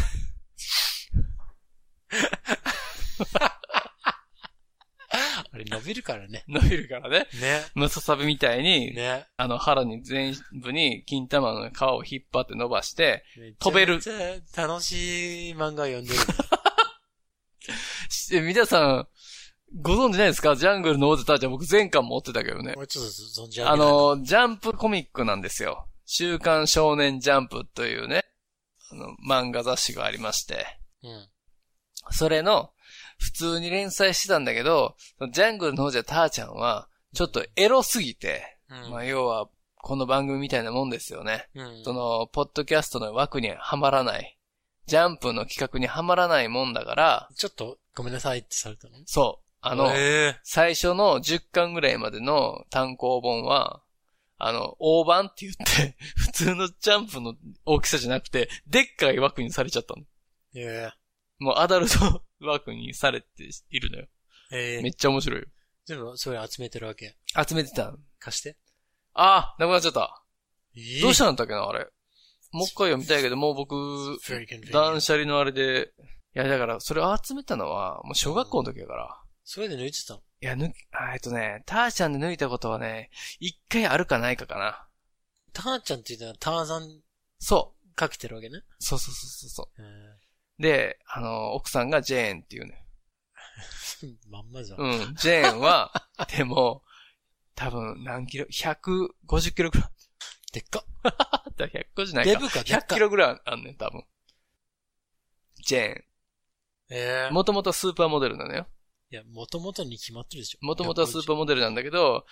[5.52, 6.44] あれ伸びるからね。
[6.48, 7.26] 伸びるからね。
[7.40, 7.64] ね。
[7.74, 9.26] ムササビみたいに、ね。
[9.36, 13.24] あの腹に全部に金玉の皮を引っ張って伸ばして、
[13.58, 16.20] 飛べるめちゃ楽しい漫画読んでる。
[18.08, 19.08] し皆さん、
[19.74, 20.56] ご存知ないですか？
[20.56, 22.74] ジャングルの王者ターちゃん僕前巻持ってたけどね。
[22.76, 23.10] 俺ちょっと
[23.42, 23.70] 存じ上げ。
[23.70, 25.86] あ、の、ジャンプコミックなんですよ。
[26.06, 28.24] 週刊少年ジャンプというね、
[28.92, 30.66] あの、漫画雑誌がありまして、
[31.02, 31.28] うん。
[32.12, 32.70] それの、
[33.18, 34.96] 普通に連載してたんだけど、
[35.32, 38.90] ジャングルの王者ターちゃんは、ちょっとエロすぎて、うん。
[38.92, 41.48] まあ要は、この番組みたいなもんですよね。
[41.54, 41.84] うん。
[41.84, 44.38] その、ポッドキャストの枠にはまらない。
[44.86, 48.94] ジャンプの企画にはまらないもんだから、ちょっとごめんなさいってされたの？
[49.06, 49.45] そう。
[49.68, 53.82] あの、え最初の10巻ぐらいまでの単行本は、
[54.38, 60.02] あの、大判って言って、 普通のジャンプの大きさじゃなくて、でっかい枠にされちゃったの。
[60.54, 60.92] ええ
[61.38, 64.08] もうアダルト枠にされているのよ。
[64.52, 65.46] ええめっちゃ面白いよ。
[65.84, 67.16] 全部それ集めてるわけ？
[67.48, 67.98] 集めてたの。
[68.18, 68.56] 貸して。
[69.12, 70.22] あーなくなっちゃった。
[71.02, 71.86] どうしたのんだっけな、あれ。
[72.52, 73.74] もう一回読みたいけど、もう僕、
[74.72, 75.92] 断捨離のあれで、
[76.34, 79.22] いや、だから、それを集めたのは、もう小学校の時だから。
[79.48, 80.20] それで抜いてたの？
[80.42, 84.86] いや、抜き、あえっとね、ターちゃんで抜いたことはね、一回あるかないかかな。
[85.52, 87.00] ターちゃんって言ったらターザン？
[87.38, 87.94] そう。
[87.94, 88.62] かけてるわけね？
[88.80, 89.82] そうそうそうそうそえ
[90.58, 90.62] う。
[90.62, 92.84] で、あの、奥さんがジェーンっていうね。
[94.02, 94.80] え まんまじゃん。
[94.80, 95.14] うん。
[95.14, 95.92] ジェーンは、
[96.36, 96.82] でも、
[97.54, 99.90] 多分何キロ ?150 キロぐらい。
[100.52, 100.84] でっか。
[101.04, 102.32] あった150ないか。
[102.32, 102.62] デブか？
[102.64, 103.00] でっ100かキ。
[103.00, 104.04] ロぐらいあんねん、多分。
[105.64, 106.04] ジェーえ
[106.88, 107.32] えン。
[107.34, 108.66] もともとスーパーモデルなのよ。
[109.16, 110.58] いや、もともとに決まってるでしょ。
[110.64, 112.26] もともとはスーパーモデルなんだけど、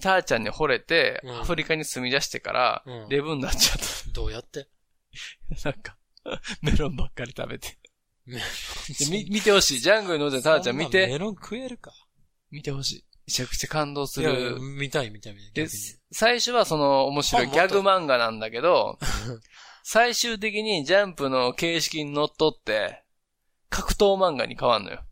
[0.00, 4.66] ターちゃんに惚れて、うんアフリカに住み出してからうん、デブになっちゃっどうやって？
[5.62, 5.70] た。
[5.70, 5.96] なんか、
[6.62, 7.78] メロンばっかり食べて。
[9.10, 9.80] み見てほしい。
[9.80, 11.06] ジャングルの王者ターちゃん見て。
[11.08, 11.92] メロン食えるか？
[12.50, 13.04] 見てほしい。
[13.26, 14.58] めちゃくちゃ感動すいやる。
[14.60, 15.52] 見たい見たい見たい。
[15.52, 15.78] で逆に、
[16.12, 18.98] 最初はその面白いギャグ漫画なんだけど、
[19.84, 23.02] 最終的にジャンプの形式にのっとって、
[23.68, 25.04] 格闘漫画に変わんのよ。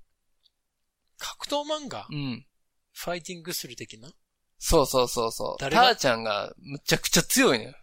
[1.21, 2.07] 格闘漫画？
[2.11, 2.47] うん。
[2.93, 4.11] ファイティングする的な？
[4.59, 5.61] そうそうそうそう。
[5.61, 7.75] ターちゃんがむちゃくちゃ強いのよ。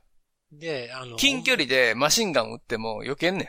[0.52, 3.44] で、あの、近距離でマシンガン撃っても避けんね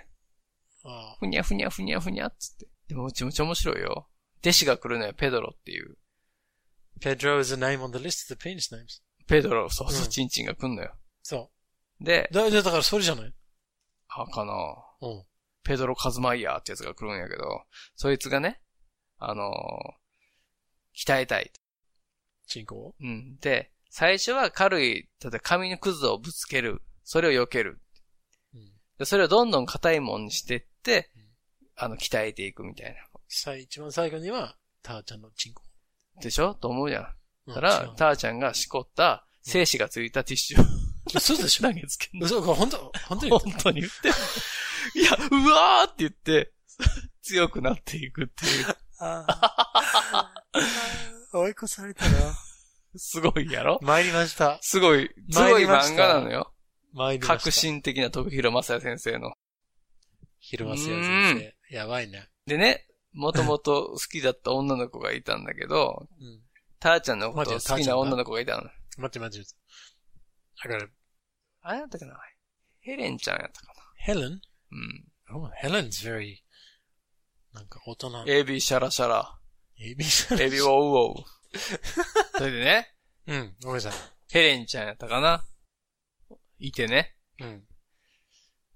[0.85, 0.89] ん。
[0.89, 2.67] あふにゃふにゃふにゃふにゃっつって。
[2.89, 4.09] でもめちゃめちゃ面白いよ。
[4.41, 5.97] 弟子が来るのよ、ペドロっていう。
[7.01, 9.03] Pedro is a name on the list of the penis names.
[9.27, 10.95] ペドロ、そうそうう、んチンチンが来んのよ。
[11.23, 11.51] そ
[12.01, 13.35] でう。、だ、だだからそれじゃない？
[14.09, 14.53] あ、かな
[15.03, 15.25] うん。
[15.65, 17.45] ペドロ・カズマイヤーってやつが来るんやけど、
[17.95, 18.61] そいつがね、
[19.19, 19.99] あのー
[20.97, 21.53] 鍛えたい。
[22.49, 22.95] チンコを？
[23.01, 23.37] うん。
[23.41, 26.83] で、最初は軽い、例えば紙のくずをぶつける。
[27.05, 27.81] それを避ける。
[28.53, 28.73] うん。
[28.99, 31.11] で、それをどんどん硬いもんにしてって、
[31.77, 32.97] あの、鍛えていくみたい
[33.29, 35.63] さ一番最後には、ターちゃんのチンコ。
[36.17, 36.23] な。
[36.23, 36.55] でしょ？
[36.55, 37.03] と思うじゃん。
[37.47, 41.63] うんだから、ターちゃんがしこった、精子がついたティッシュをそうでしょ？
[41.69, 42.27] 投げつけんの。
[42.27, 44.09] 嘘か、本当本当に本当に言って。
[44.99, 46.53] いや、うわーって言って、
[47.23, 48.67] 強くなっていくっていう。
[49.01, 50.35] ああ。
[51.33, 52.11] 追い越されたな。
[52.97, 53.79] すごいやろ？
[53.83, 54.59] 参りました。
[54.63, 56.53] すごい、すごい漫画なのよ。
[56.95, 57.39] 参りました。
[57.39, 57.53] 革。
[57.53, 59.33] 新的な徳弘正也先生の。
[60.41, 61.77] 広松也先生。
[61.77, 62.29] やばいね。
[62.47, 66.41] でね、もともと好きだった女の子がいたんだけど、うん。
[66.81, 68.63] ターちゃんのこと好きな女の子がいたの。
[68.97, 69.49] 待って待って。
[70.65, 70.87] だから、
[71.63, 72.17] あれだったかな？
[72.81, 74.41] ヘレンちゃんやったかヘレンなうん。
[75.31, 76.39] Oh, Helen's very,
[77.53, 78.25] なんか大人。
[78.27, 79.39] エビシャラシャラ。
[79.81, 81.25] エビシャエビウォウウォウ。
[82.37, 82.95] それでね、
[83.27, 83.93] うん、ごめんなさい。
[84.31, 85.45] ヘレンちゃんやったかな
[86.59, 87.15] いてね。
[87.41, 87.65] うん。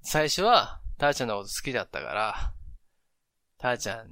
[0.02, 2.54] 最初は、ターちゃんのこと好きだったから、
[3.58, 4.08] ターちゃん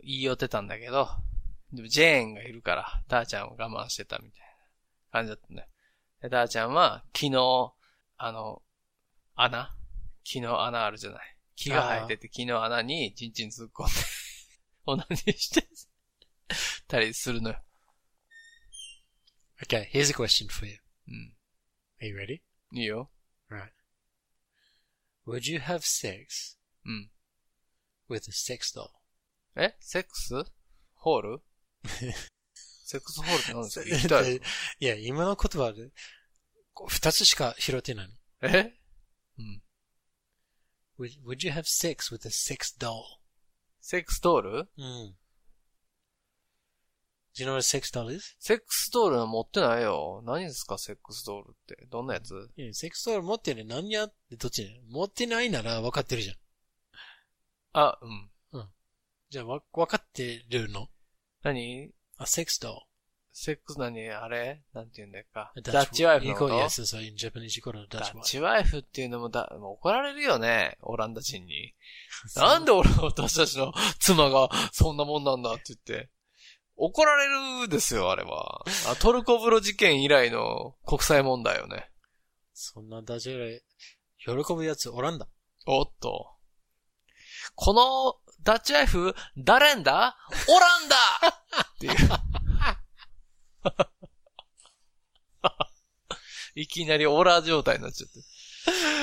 [0.00, 1.08] 言い寄ってたんだけど、
[1.72, 5.68] でもジェーンがいるから、ターちゃんを我慢してたみたいな感じだったね。
[6.20, 7.72] で、ターちゃんは、昨日、
[8.16, 8.62] あの、
[9.34, 9.74] 穴
[10.24, 11.31] 昨日穴あるじゃない。
[11.56, 13.92] 木が生えてて、昨日穴にチンチン突っ込んで、
[14.86, 15.66] オナニーして、
[16.88, 17.62] たりするのよ。
[19.62, 20.78] Okay, here's a question for you.
[21.08, 21.36] うん。
[22.00, 22.40] Are you ready?
[22.72, 23.10] いいよ。
[23.50, 23.70] Right.
[25.26, 27.10] Would you have sex うん。
[28.10, 28.88] with a sex doll?
[29.56, 29.76] え？
[29.80, 30.34] セックス？
[30.96, 31.42] ホール？
[32.54, 33.86] セックスホールって何ですか？
[33.88, 34.36] 行きたい。
[34.36, 35.90] いや、今の言葉で、
[36.88, 38.14] 二つしか拾ってないの。
[38.48, 38.74] え？
[39.38, 39.62] うん。
[40.98, 43.02] Would, would you have sex with a sex doll?
[43.80, 44.50] セックスドール？
[44.76, 45.14] うん。
[47.34, 48.36] Do you know what a sex doll is?
[48.38, 50.22] セックスドールは持ってないよ。
[50.26, 51.86] 何ですか、セックスドールって？
[51.90, 52.50] どんなやつ？
[52.56, 56.36] いや、セックスドール持ってる何やってどっちね持ってないなら分かってるじゃん。
[57.72, 58.06] あ、う
[58.58, 58.68] ん。
[59.30, 60.88] じゃあ、わ、分かってるの？
[61.42, 61.90] 何？
[62.18, 62.80] あ、セックスドール。
[63.34, 64.62] セックス何あれ？
[64.74, 65.52] なんて言うんだっか？
[65.62, 70.76] ダッチワイフのこと？Yes, so in Japanese you call it ダッチワイフっていうのもだ、もう怒られるよね？
[70.82, 71.74] オランダ人に。
[72.36, 76.10] なんで俺、私たちの妻がそんなもんなんだって言って。
[76.76, 78.64] 怒られるですよ、あれは。
[78.88, 81.90] あトルコ風呂事件以来の国際問題よね。
[82.54, 83.62] そんなダジャレ、
[84.18, 85.26] 喜ぶやつおらんだ。
[85.66, 86.28] おっと。
[87.54, 90.16] このダッチワイフ、誰んだ？
[90.48, 90.96] オランダ
[91.62, 91.92] っていう。
[96.54, 98.20] いきなりオラ状態になっちゃって。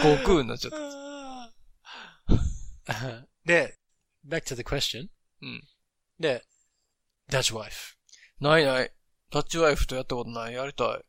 [0.04, 1.00] 悟空になっちゃった。
[3.46, 3.78] で、
[4.28, 5.08] back to the question.
[5.42, 5.64] うん。
[6.20, 6.44] で、
[7.30, 7.96] Dutch wife.
[8.40, 8.92] ないない。
[9.32, 10.54] ダッチワイフとやったことない。
[10.54, 10.88] やりたい。
[10.88, 11.00] や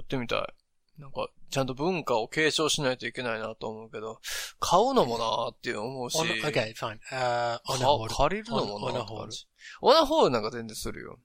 [0.00, 1.00] ってみたい。
[1.00, 4.20] なんか、ちゃんと文化を継承しないといけないなと思うけど、
[4.58, 6.18] 買うのもなーって思うし。
[6.18, 6.98] Okay, fine.
[7.10, 8.14] Uh.
[8.14, 9.30] 借りるのもな a って感 hold.
[9.30, 9.46] じ
[9.80, 11.20] オナホールなんか全然するよ。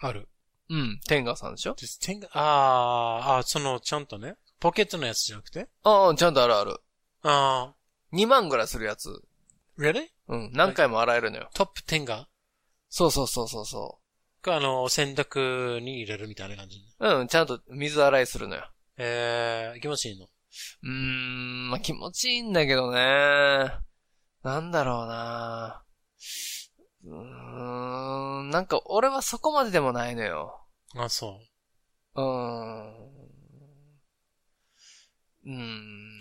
[0.00, 0.28] ある。
[0.70, 1.00] うん。
[1.06, 5.68] 天下さんでしょ？Just think- あーあ、その、ちゃんとね、ポケットのやつじゃなくて？
[5.82, 6.80] ああ、ちゃんとあるある。
[7.22, 7.74] あ
[8.12, 9.10] 2万ぐらいするやつ。
[9.10, 10.06] あ、really?
[10.28, 10.50] うん。
[10.52, 11.50] 何回も洗えるのよ。
[11.54, 12.28] トップ10が
[12.88, 13.98] そうそうそうそうそ
[14.42, 16.78] が、あの、洗濯に入れるみたいな感じ。
[17.00, 17.08] う。
[17.20, 17.26] うん。
[17.28, 18.70] ちゃんと水洗いするのよ。
[18.96, 20.26] えー、気持ちいいの？
[20.26, 21.70] うーん。
[21.70, 23.72] まあ、気持ちいいんだけどね。
[24.42, 25.82] なんだろうな。
[27.04, 28.50] うーん。
[28.50, 30.59] なんか、俺はそこまででもないのよ。
[30.96, 31.40] あ、そ
[32.14, 33.10] うーん。
[35.44, 36.20] うーん。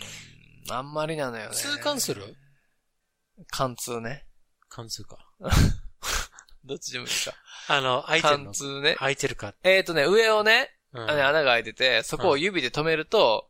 [0.69, 1.55] あんまりなのよね。
[1.55, 2.35] 痛感する？
[3.51, 4.25] 貫通ね。
[4.69, 5.17] 貫通か。
[6.63, 7.33] どっちでもいいか。
[7.67, 8.43] あの、開いてるの？
[8.45, 8.53] 貫。
[8.53, 8.95] 通ね。
[8.95, 9.55] 開いてるか？
[9.63, 13.49] えっ、ー、とね、上をね、うん穴が開いてて、そこを指で止めると、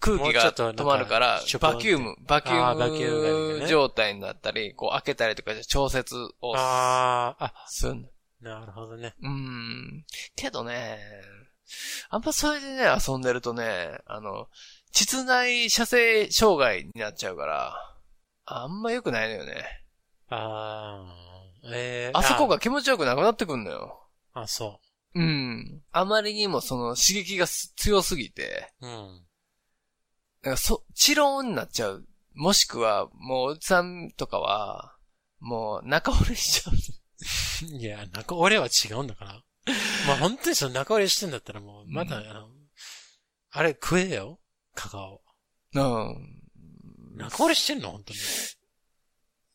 [0.00, 8.08] 空気が止まるからバキューム、バキュあーム状態になったり、こう開けたりとか調節をああ、あ、するの。
[8.40, 9.14] なるほどね。
[9.20, 10.04] うーん。
[10.36, 10.98] けどね、
[12.08, 14.48] あんまそれでね、遊んでるとね、あの、
[14.92, 17.74] 膣内射精障害になっちゃうから、
[18.46, 19.64] あんま良くないのよね。
[20.28, 24.08] ああ、えー、あそこが気持ちよくなくなってくんのよ。
[24.32, 24.80] あ、そ
[25.14, 25.82] うん。
[25.90, 28.86] あまりにもその刺激がす強すぎて、う。
[28.86, 29.26] うん。
[30.42, 32.06] なんかそ、治療になっちゃう。
[32.34, 34.94] もしくは、もう、おじさんとかは、
[35.40, 36.74] もう、中折れしちゃう。
[37.78, 39.42] いや、中折れは違うんだから。
[40.06, 42.48] まあ本当にその中折れしてんだったらもう、まだ、うんあの、
[43.50, 44.38] あれ食えよ。
[44.74, 45.22] カカオ。
[45.74, 46.42] うん。
[47.16, 47.90] 中折れしてんの？
[47.90, 48.18] 本当に。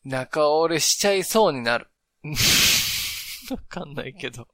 [0.04, 1.88] 中折れしちゃいそうになる。
[3.50, 4.46] わかんないけど。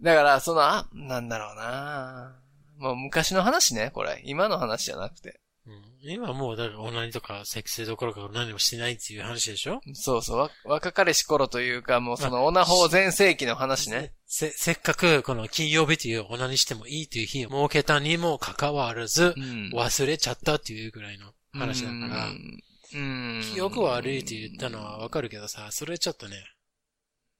[0.00, 2.42] だから、その、あ、なんだろうな
[2.78, 4.20] もう昔の話ね、これ。
[4.24, 5.40] 今の話じゃなくて。
[5.64, 9.80] うん、今もう、だから、オナニーとか、セクシーどころか何もしてないっていう話でしょ？
[9.94, 14.12] そうそう、わ若かりし頃というか、もうその、オナホー全盛期の話ね。
[14.26, 19.70] せ、せっかく、この金曜日というオナニーしてもいいという日を設けたにもかかわらずう、ん。
[19.72, 22.62] 忘れちゃったっていうぐらいの話だから、うん。
[22.94, 22.98] う
[23.38, 23.42] ん。
[23.54, 26.36] 記憶悪いって言ったのはわかるけどさ、それちょっとね、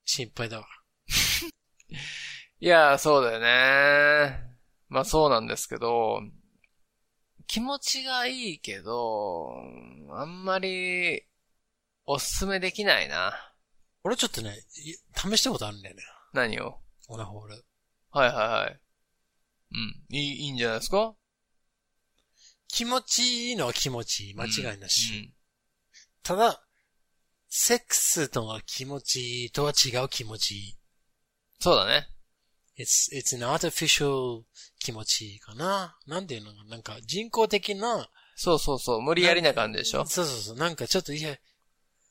[0.04, 0.66] 心配だわ。
[2.60, 4.38] いや、そうだよね。
[4.88, 6.20] まあそうなんですけど、
[7.46, 9.52] 気持ちがいいけど、
[10.10, 11.22] あんまり、
[12.04, 13.32] おすすめできないな。
[14.04, 16.02] 俺ちょっとね、い試したことあるんだよね。
[16.32, 16.80] 何を？
[17.08, 17.64] オナホール。
[18.10, 18.80] はいはいはい。
[19.72, 20.16] うん。
[20.16, 21.14] いい、いいんじゃないですか？
[22.68, 24.34] 気持ちいいのは気持ちいい。
[24.34, 25.18] 間違いなし。
[25.18, 25.32] うん
[26.24, 26.62] ただ、
[27.48, 30.78] セックスとは気持ちいいとは違う気持ちいい。
[31.58, 32.06] そうだね。
[32.82, 34.42] It's, it's an artificial
[34.80, 35.96] 気持ちかな。
[36.06, 36.50] なんていうの？
[36.50, 38.08] かななんか人工的な。
[38.34, 39.02] そうそうそう。
[39.02, 40.04] 無理やりな感じでしょ？
[40.06, 40.56] そうそうそう。
[40.56, 41.36] なんかちょっと、いや、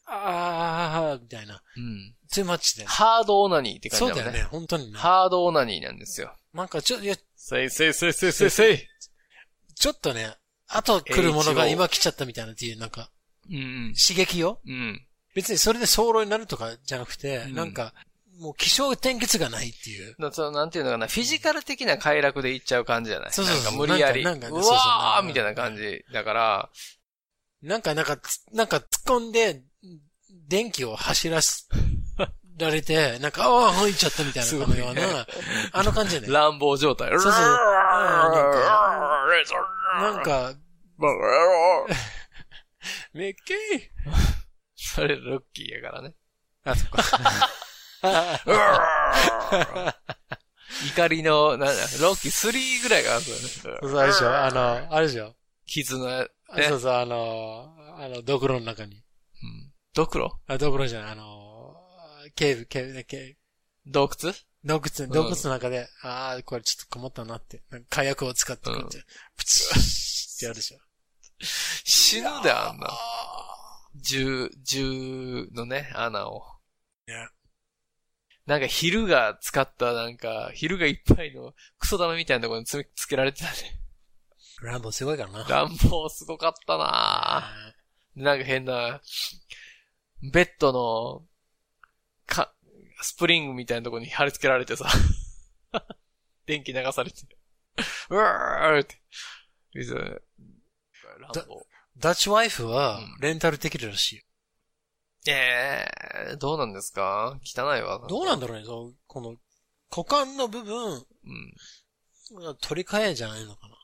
[0.06, 1.62] あー、みたいな。
[1.76, 2.16] うん。
[2.32, 2.88] too much で、ね。
[2.88, 4.22] ハードオナニーって感じだね。
[4.22, 4.50] そうだよね。
[4.50, 4.98] 本当にね。
[4.98, 6.34] ハードオナニーなんですよ。
[6.54, 8.80] なんかちょ、いや、せいせいせいせいせいせい。
[9.76, 10.36] ちょっとね、
[10.68, 13.10] 後来るものが今来ちゃったみたいなっていう、なんか、
[13.50, 14.72] うん刺激ようん。
[14.72, 15.08] うん。
[15.34, 17.94] 別にそれで早漏になるとかじゃなくて、うんなんか、
[18.42, 20.16] もう気象転結がないっていう。
[20.20, 23.32] だそのなんていうのかな、フィジカル的な快楽でいっちゃう感じじゃない？
[23.32, 24.22] そうそうそうなんか無理やり。
[24.22, 26.04] うなんかなんかそうわーみたいな感じ。
[26.12, 26.70] だから、
[27.62, 29.62] なんか、なんかつ、なんか突っ込んで、
[30.48, 31.70] 電気を走らす、
[32.58, 35.28] られて、 なんか、ああ、入っちゃったみたいなかのような、
[35.74, 36.34] あの感じでね。
[36.34, 37.10] 乱暴状態。
[37.12, 37.38] そうそうな
[40.20, 40.56] んか、
[43.14, 43.58] めっけい
[44.76, 46.16] それロッキーやからね。
[46.64, 47.04] あ、そっか。
[50.96, 53.80] 怒りの、なんだ、ロッキー3ぐらいがあるんですよね。
[53.82, 54.36] そうあれでしょ？
[54.36, 55.36] あの、あれでしょ？
[55.66, 56.28] 傷の、ね。
[56.50, 58.96] あそうそう、あの、あの、ドクロの中に。
[58.96, 59.02] うん
[59.94, 60.40] ドクロ？
[60.48, 61.76] あ、ドクロじゃない、あの、
[62.36, 64.34] ケーブ、ケーブ、ね、ケー洞窟？
[64.64, 69.04] 洞窟、洞窟の中で、ああ、これちょっと困ったなって、なんか火薬を使ってこうやって、
[69.36, 70.78] プチッってやるでしょ。
[71.44, 72.90] 死ぬで、あんな。
[73.96, 76.44] 銃、銃のね、穴を。
[77.08, 77.28] ね
[78.52, 83.52] なんか、昼が使った、なんか、昼がいっぱいのクソ玉みたいなところにつめつけられてたね。
[84.62, 85.46] ランボーすごいからな。
[85.48, 87.50] 乱暴すごかったな
[88.14, 89.00] なんか変な、
[90.34, 91.26] ベッドの、
[92.26, 92.54] か、
[93.02, 94.86] スプリングみたいなところに貼り付けられてさ、
[96.46, 97.22] 電気流されて、
[98.10, 99.02] うわーって。
[101.96, 104.24] ダッチワイフはうん、レンタルできるらしいよ。
[105.28, 105.86] え
[106.32, 107.40] えー、どうなんですか？
[107.44, 108.06] 汚いわ。
[108.10, 109.36] どうなんだろうね、そうこの、
[109.96, 111.04] 股間の部分、うん。
[112.62, 113.76] 取り替えじゃないのかな。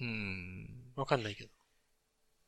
[0.00, 0.92] うん。
[0.96, 1.50] わかんないけど。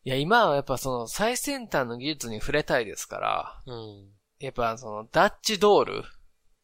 [0.04, 4.08] いや、今はやっぱその最先端の技術に触れたいですから、うん。
[4.38, 6.04] やっぱそのダッチドール、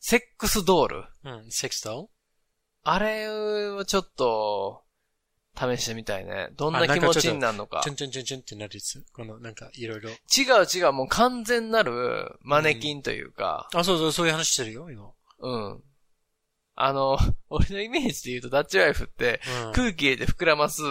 [0.01, 2.09] セックスドール、うん、セクスト
[2.85, 4.86] あれをちょっと、
[5.57, 6.51] 試してみたいね。
[6.57, 7.93] どんあな気持ちになるのかチュ。
[7.93, 9.05] ンチュンチュンチュンってなるやつ。
[9.13, 10.11] この、なんか、いろいろ。
[10.11, 15.11] 違う違う、もう完全なるマネキンというか、あ、そうそう、そういう話してるよ、今。
[15.41, 15.83] うん。
[16.75, 19.73] あの、 俺のイメージで言うとダッチワイフって、うん。
[19.73, 20.83] 空気入れて膨らます、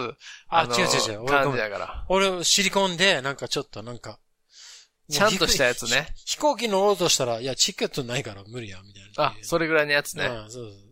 [0.48, 1.22] あ、の違う違う違う。
[1.22, 2.06] 俺感じだから。
[2.08, 4.18] 俺、シリコンで、なんかちょっと、なんか、
[5.08, 6.08] ちゃんとしたやつね。
[6.16, 9.24] 飛飛行機乗ろうとしたら、いや、チケットないから無理や、みたいな。
[9.26, 10.26] あ、それぐらいのやつね。
[10.26, 10.85] うん、そうそう。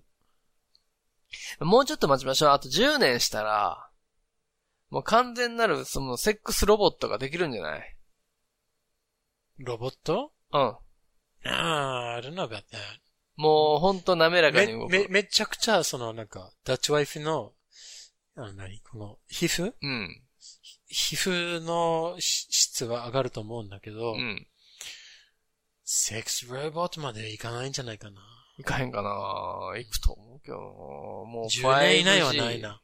[1.60, 2.50] もうちょっと待ちましょう。
[2.50, 3.88] あと10年したら、
[4.90, 7.96] もう完全なる、その、セックスロボットができるんじゃない？
[9.58, 10.32] ロボット？
[10.52, 10.60] うん。
[10.60, 10.78] あ
[11.44, 12.64] あ、I don't know about that.
[13.36, 14.92] もう、ほんと滑らかに動く。
[14.92, 17.52] め、め、めちゃくちゃ、その、なんか、ダッチワイフの、
[18.36, 18.80] あの、何？
[18.80, 19.74] この、皮膚？
[19.80, 20.22] うん。
[20.86, 24.46] 皮膚のし質は上がると思うんだけど、うん。
[25.82, 28.20] セックスロボットまでいかないんじゃないかな。
[28.58, 29.10] いかへんかな
[29.76, 32.80] 行くと思うけどなもう10年以内は 5G ないな。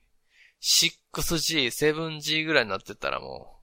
[0.62, 3.61] 6G、7G ぐらいになってったらも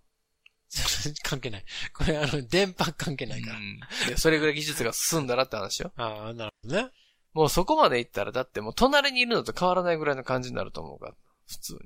[1.24, 1.66] 関係ない。
[1.94, 3.30] これ、あの、電波関係う。
[3.30, 3.58] ないから。
[3.58, 5.94] うんでそれぐらい技術が進んだらって話よ。
[5.96, 6.92] ああ、なるほどね。
[7.34, 11.16] もうそこまで行ったら、だってもう隣にいるのと変わらないぐらいの感じになると思うから。
[11.48, 11.80] 普通に。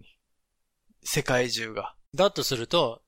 [1.04, 1.96] 世界中が。
[2.16, 3.04] だとすると、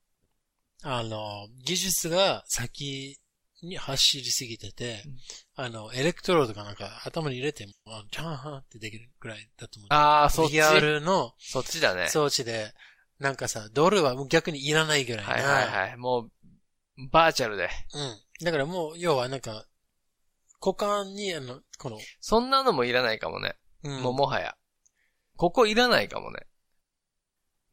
[0.82, 3.18] あの、技術が先
[3.64, 5.02] に走りすぎてて、
[5.56, 9.88] あの、エレクトロとかなんか頭に入れても、あチャーハンってできるぐらいだと思う。
[9.90, 10.58] あー、そっち。
[10.58, 12.08] VR のそっちだね。
[12.08, 12.72] 装置で、
[13.18, 15.32] なんかさ、ドルは逆にいらないぐらいな。
[15.32, 15.96] はいはいはい。
[15.96, 16.30] もう、
[17.10, 17.68] バーチャルで。
[17.94, 18.44] うん。
[18.44, 19.66] だからもう、要はなんか、
[20.60, 23.56] 股間に、あの、この、そんなのもいらないかもね。
[23.82, 24.56] うんもうもはや。
[25.36, 26.46] ここいらないかもね。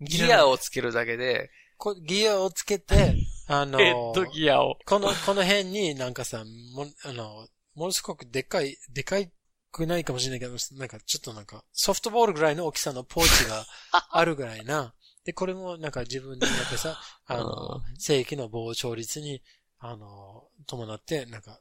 [0.02, 3.16] ギアをつけるだけで、こギアをつけて、
[3.52, 4.78] あの、ヘッドギアを。
[4.86, 9.30] この、この辺になんかさ、も、あの、ものすごくでっかい、でかい
[9.72, 13.66] くないかもしれないけど、なんかちょっとなんか、ソフトボールぐらいの大きさのポーチが
[14.10, 14.94] あるぐらいな。
[15.26, 16.98] で、これもなんか自分にやってさ、
[17.28, 19.42] あの、正規の膨張率に、
[19.80, 21.60] あの、伴って、なんか、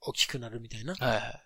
[0.00, 0.94] 大きくなるみたいな。
[0.94, 1.42] はいはい。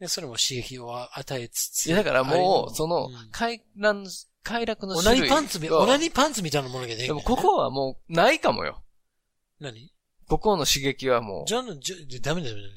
[0.00, 1.86] で、それも刺激を与えつつ。
[1.86, 4.10] いや、だからもう、そのうん、快楽の、
[4.44, 5.36] 快楽のオナ種類が。
[5.36, 8.84] ニパンツみ、オナニパンツみたいなものができる、でもここはもう、ないかもよ。
[9.60, 9.92] 何？
[10.28, 12.68] ここの刺激はもじゃあ、じゃ、じゃダメだ、ダメだ。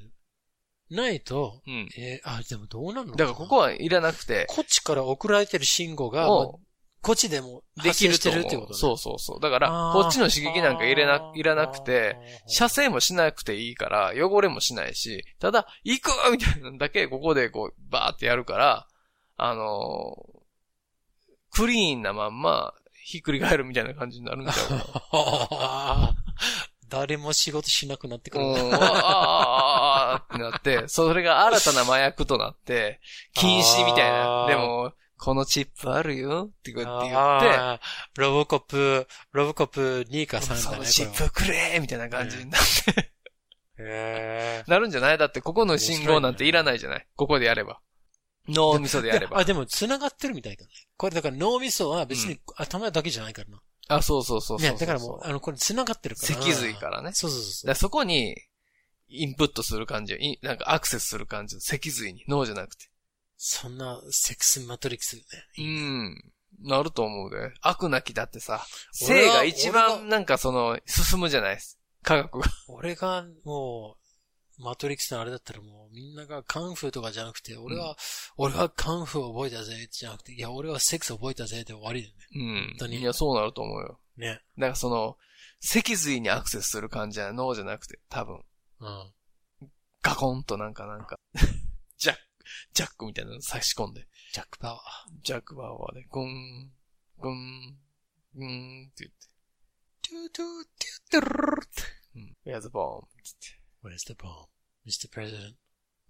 [1.04, 1.72] ないと、う。
[1.72, 1.90] うん。
[1.98, 6.72] えーあ、でもどうなるのだからここはいらなくて、こっちから送られてる信号が、もまあ
[7.02, 8.68] こっちでもう、できるってことね。
[8.74, 9.40] そうそうそう。
[9.40, 12.16] だから、こっちの刺激なんか入れな、いらなくて、、
[12.46, 18.88] 射精もしなくていいから、汚れもしないし、ただ、行くみたいなのだけ、ここでこう、バーってやるから、
[19.38, 20.42] あのー
[21.54, 22.74] クリーンなまんま、
[23.04, 24.58] ひっくり返るみたいな感じになるんだよ。
[26.92, 28.44] 誰も仕事しなくなってくる。
[28.46, 33.00] うん、あーあーあーあーってなって、 それが新たな麻薬となって、
[33.34, 40.62] 禁止みたいなでも、このチップあるよって言って言って、あーロボコップ、ロボコップ2か3だね。
[40.62, 43.12] そのチップくれーみたいな感じになって、
[43.80, 45.18] へ なるんじゃない？
[45.18, 47.08] だって、ここの信号なんていらないじゃない？
[47.16, 47.80] ここでやれば。
[48.50, 49.46] 脳みそでやればあ、。
[49.46, 50.72] でも繋がってるみたいだね。
[50.98, 53.62] これだから脳みそは別に頭だけじゃないからな。
[53.88, 54.74] あ、そうそうそうそうそう。
[54.74, 56.28] ね、だからもう、あの、これ繋がってるから。
[56.36, 58.38] 脊髄からねそうそうそうそこに、
[59.08, 60.20] インプットする感じよ。
[60.20, 61.60] いなんかアクセスする感じ。
[61.60, 62.24] 脊髄に。
[62.28, 62.90] 脳じゃなくて。
[63.36, 65.24] そんなセックスマトリックスね。
[65.58, 66.24] うん。
[66.64, 67.52] なると思うで。
[67.62, 71.80] 悪なきだってさ、性が一番なんかその、進むじゃないです。
[72.04, 72.46] 科学が。
[72.68, 74.01] 俺がもう、
[74.62, 77.97] マトリックスのあれだったらもうみんながカンフーとかじゃなくて、俺は、
[78.38, 82.88] 俺はカンフー覚えたぜじゃなくて、いや、俺はセックス覚えたぜで終わりだようん本当。
[82.88, 83.99] にいや、そうなると思うよ。
[84.18, 84.28] ね。
[84.28, 84.41] ね。
[84.57, 85.18] だからその、
[85.59, 88.41] 脊髄にアクセスする感じは脳じゃなくて、多分、
[88.80, 89.14] うん。
[90.01, 91.20] ガコンとなんかなんか、
[91.97, 92.22] ジャック、
[92.74, 94.82] ジャックみたいなの差し込んで、ジャックパワー。
[95.24, 96.72] ジャックバーワーで、ゴン、
[97.18, 97.78] ゴン、
[98.36, 99.28] ゴンって言って、
[100.01, 100.66] トゥトゥ
[101.12, 101.84] トゥトゥルルルって
[102.16, 102.38] うん。
[102.45, 103.05] Where's the bomb?
[103.24, 103.61] つって。
[103.84, 104.48] Where's the bomb?
[104.88, 105.10] Mr.
[105.12, 105.56] President?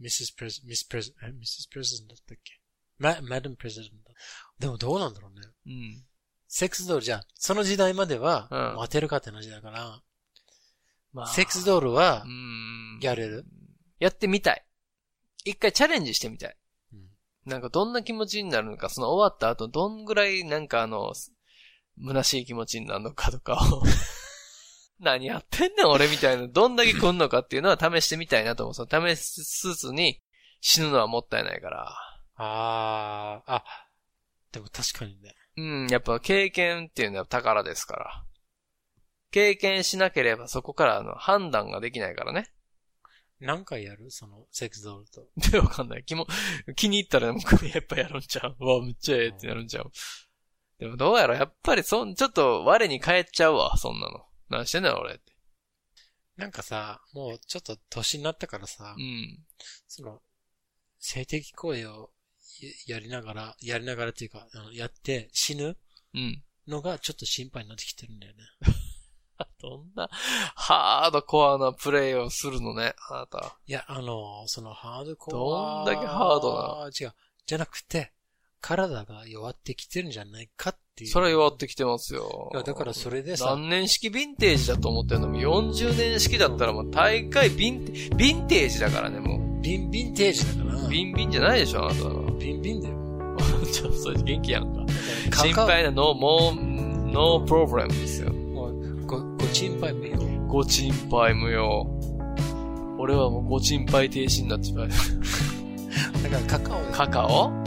[0.01, 0.35] Mrs.
[0.35, 1.69] Pres, Miss Pres, え Mrs.
[1.71, 2.59] President だったっけ？
[2.97, 4.13] ま、Madam President だ。
[4.59, 5.47] でもどうなんだろうね。
[5.67, 6.03] うん。
[6.47, 10.01] セックスドールじゃあ、その時代までは、うん待てるかって話だから、
[11.13, 12.99] まセックスドールはう、ん。
[13.01, 13.45] やれる？
[13.99, 14.65] やってみたい。
[15.45, 16.57] 一回チャレンジしてみたい。
[16.93, 17.07] うん
[17.45, 21.11] なんかどんな気持ちになるのか、その終わった後どんぐらいなんかあの、
[21.99, 23.83] 虚しい気持ちになるのかとかを、
[25.01, 28.73] 何やってんねん俺みたいな、どんだけ来んのかっていうのは試してみたいなと思う。
[28.73, 30.21] その試しつつに
[30.61, 31.95] 死ぬのはもったいないから。
[32.35, 33.63] あー、あ、
[34.51, 35.35] でも確かにね。
[35.57, 38.23] うん、やっぱ経験っていうのは宝ですから。
[39.31, 42.47] 経験しなければそこからあの判断ができないからね。
[43.39, 44.11] 何回やる？
[44.11, 45.25] その、セックスドールと。
[45.51, 46.03] で、わかんない。
[46.03, 46.27] 気も、
[46.75, 48.55] 気に入ったら、もうやっぱやるんちゃう。
[48.59, 49.91] うわ、めっちゃええってなるんちゃう。
[50.77, 51.33] でもどうやろ？
[51.33, 54.25] やっぱりそん、ちょっと我に返っちゃうわ、そんなの。
[54.51, 55.33] 何してんだよ、俺って。
[56.37, 59.39] なんかさ、もうちょっと年になったからさ、うん。
[59.87, 60.21] その、
[60.99, 62.11] 性的行為を
[62.87, 65.77] ややりながら、やりながらっていうか、あのやって死ぬ
[66.13, 66.43] うん。
[66.67, 68.43] のがちょっと心配になってきてるんだよね。
[69.59, 70.07] どんな、
[70.55, 73.57] ハードコアなプレイをするのね、あなた。
[73.65, 75.85] いや、あの、そのハードコア。
[75.85, 77.15] どんだけハードな違う。
[77.45, 78.13] じゃなくて、
[78.61, 81.09] 体が弱ってきてるんじゃないかっていう。
[81.09, 82.49] それは弱ってきてますよ。
[82.53, 85.27] いやだからそれでさ何年式ヴィンテージだと思ってんの？
[85.27, 89.61] も40年式だったらもう大会ヴィンテ、ヴィンテージだからね、もう。
[89.61, 90.87] ビンビンテージだから。
[90.89, 92.31] ビンビンじゃないでしょ、あなたは。
[92.39, 92.95] ビンビンだよ。
[93.71, 94.85] ちょっとそれ元気やんか。
[95.29, 96.55] カカ心配なの、もう、
[97.11, 98.31] ノープロブレムですよ。
[98.31, 100.17] もう、ご、ご心配無用。
[100.47, 101.87] ご心配無用。
[102.97, 104.89] 俺はもうご心配停止になっちまう。
[106.23, 107.60] だからカカオでカカオ？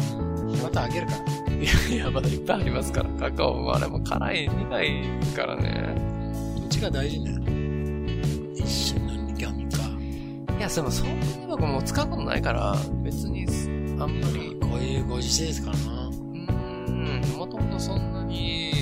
[0.62, 1.52] またあげるから。
[1.54, 3.08] いやいや、まだいっぱいありますから。
[3.10, 5.02] カカオもあれも辛い、苦い
[5.34, 5.94] からね。
[6.58, 7.30] どっちが大事ね。
[8.54, 9.82] 一緒にギャミか。
[10.58, 13.46] いや、でもそんなに僕もう使うことないから、別に、
[14.00, 16.08] あんまり、こういうご時世ですからな。
[16.08, 18.72] うーん、もともとそんなに、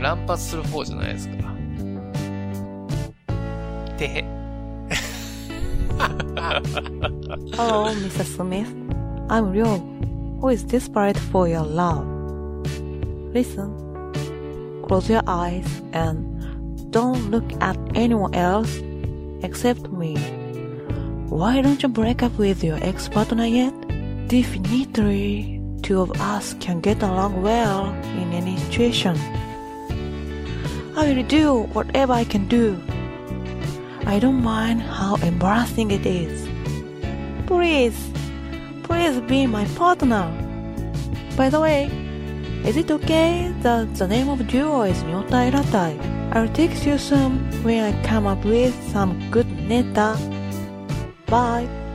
[0.00, 1.56] 乱発する方じゃないですから。
[3.96, 4.24] てへ。
[7.56, 8.24] Hello, Mr.
[8.24, 8.68] Smith.
[9.28, 9.80] I'm Ryo,
[10.40, 12.06] who is desperate for your love.
[13.34, 13.72] Listen,
[14.86, 18.80] close your eyes and don't look at anyone else
[19.42, 20.16] except me.
[21.28, 23.74] Why don't you break up with your ex-partner yet?
[24.28, 27.86] Definitely, two of us can get along well
[28.20, 29.16] in any situation.
[30.96, 32.80] I will do whatever I can do.
[34.06, 36.48] I don't mind how embarrassing it is.
[37.46, 37.98] Please,
[38.96, 40.24] please be my partner.
[41.36, 41.90] By the way,
[42.64, 45.92] is it okay that the name of duo is Nyotai Ratai?
[46.34, 47.32] I'll text you soon
[47.62, 50.16] when I come up with some good neta.
[51.26, 51.85] Bye.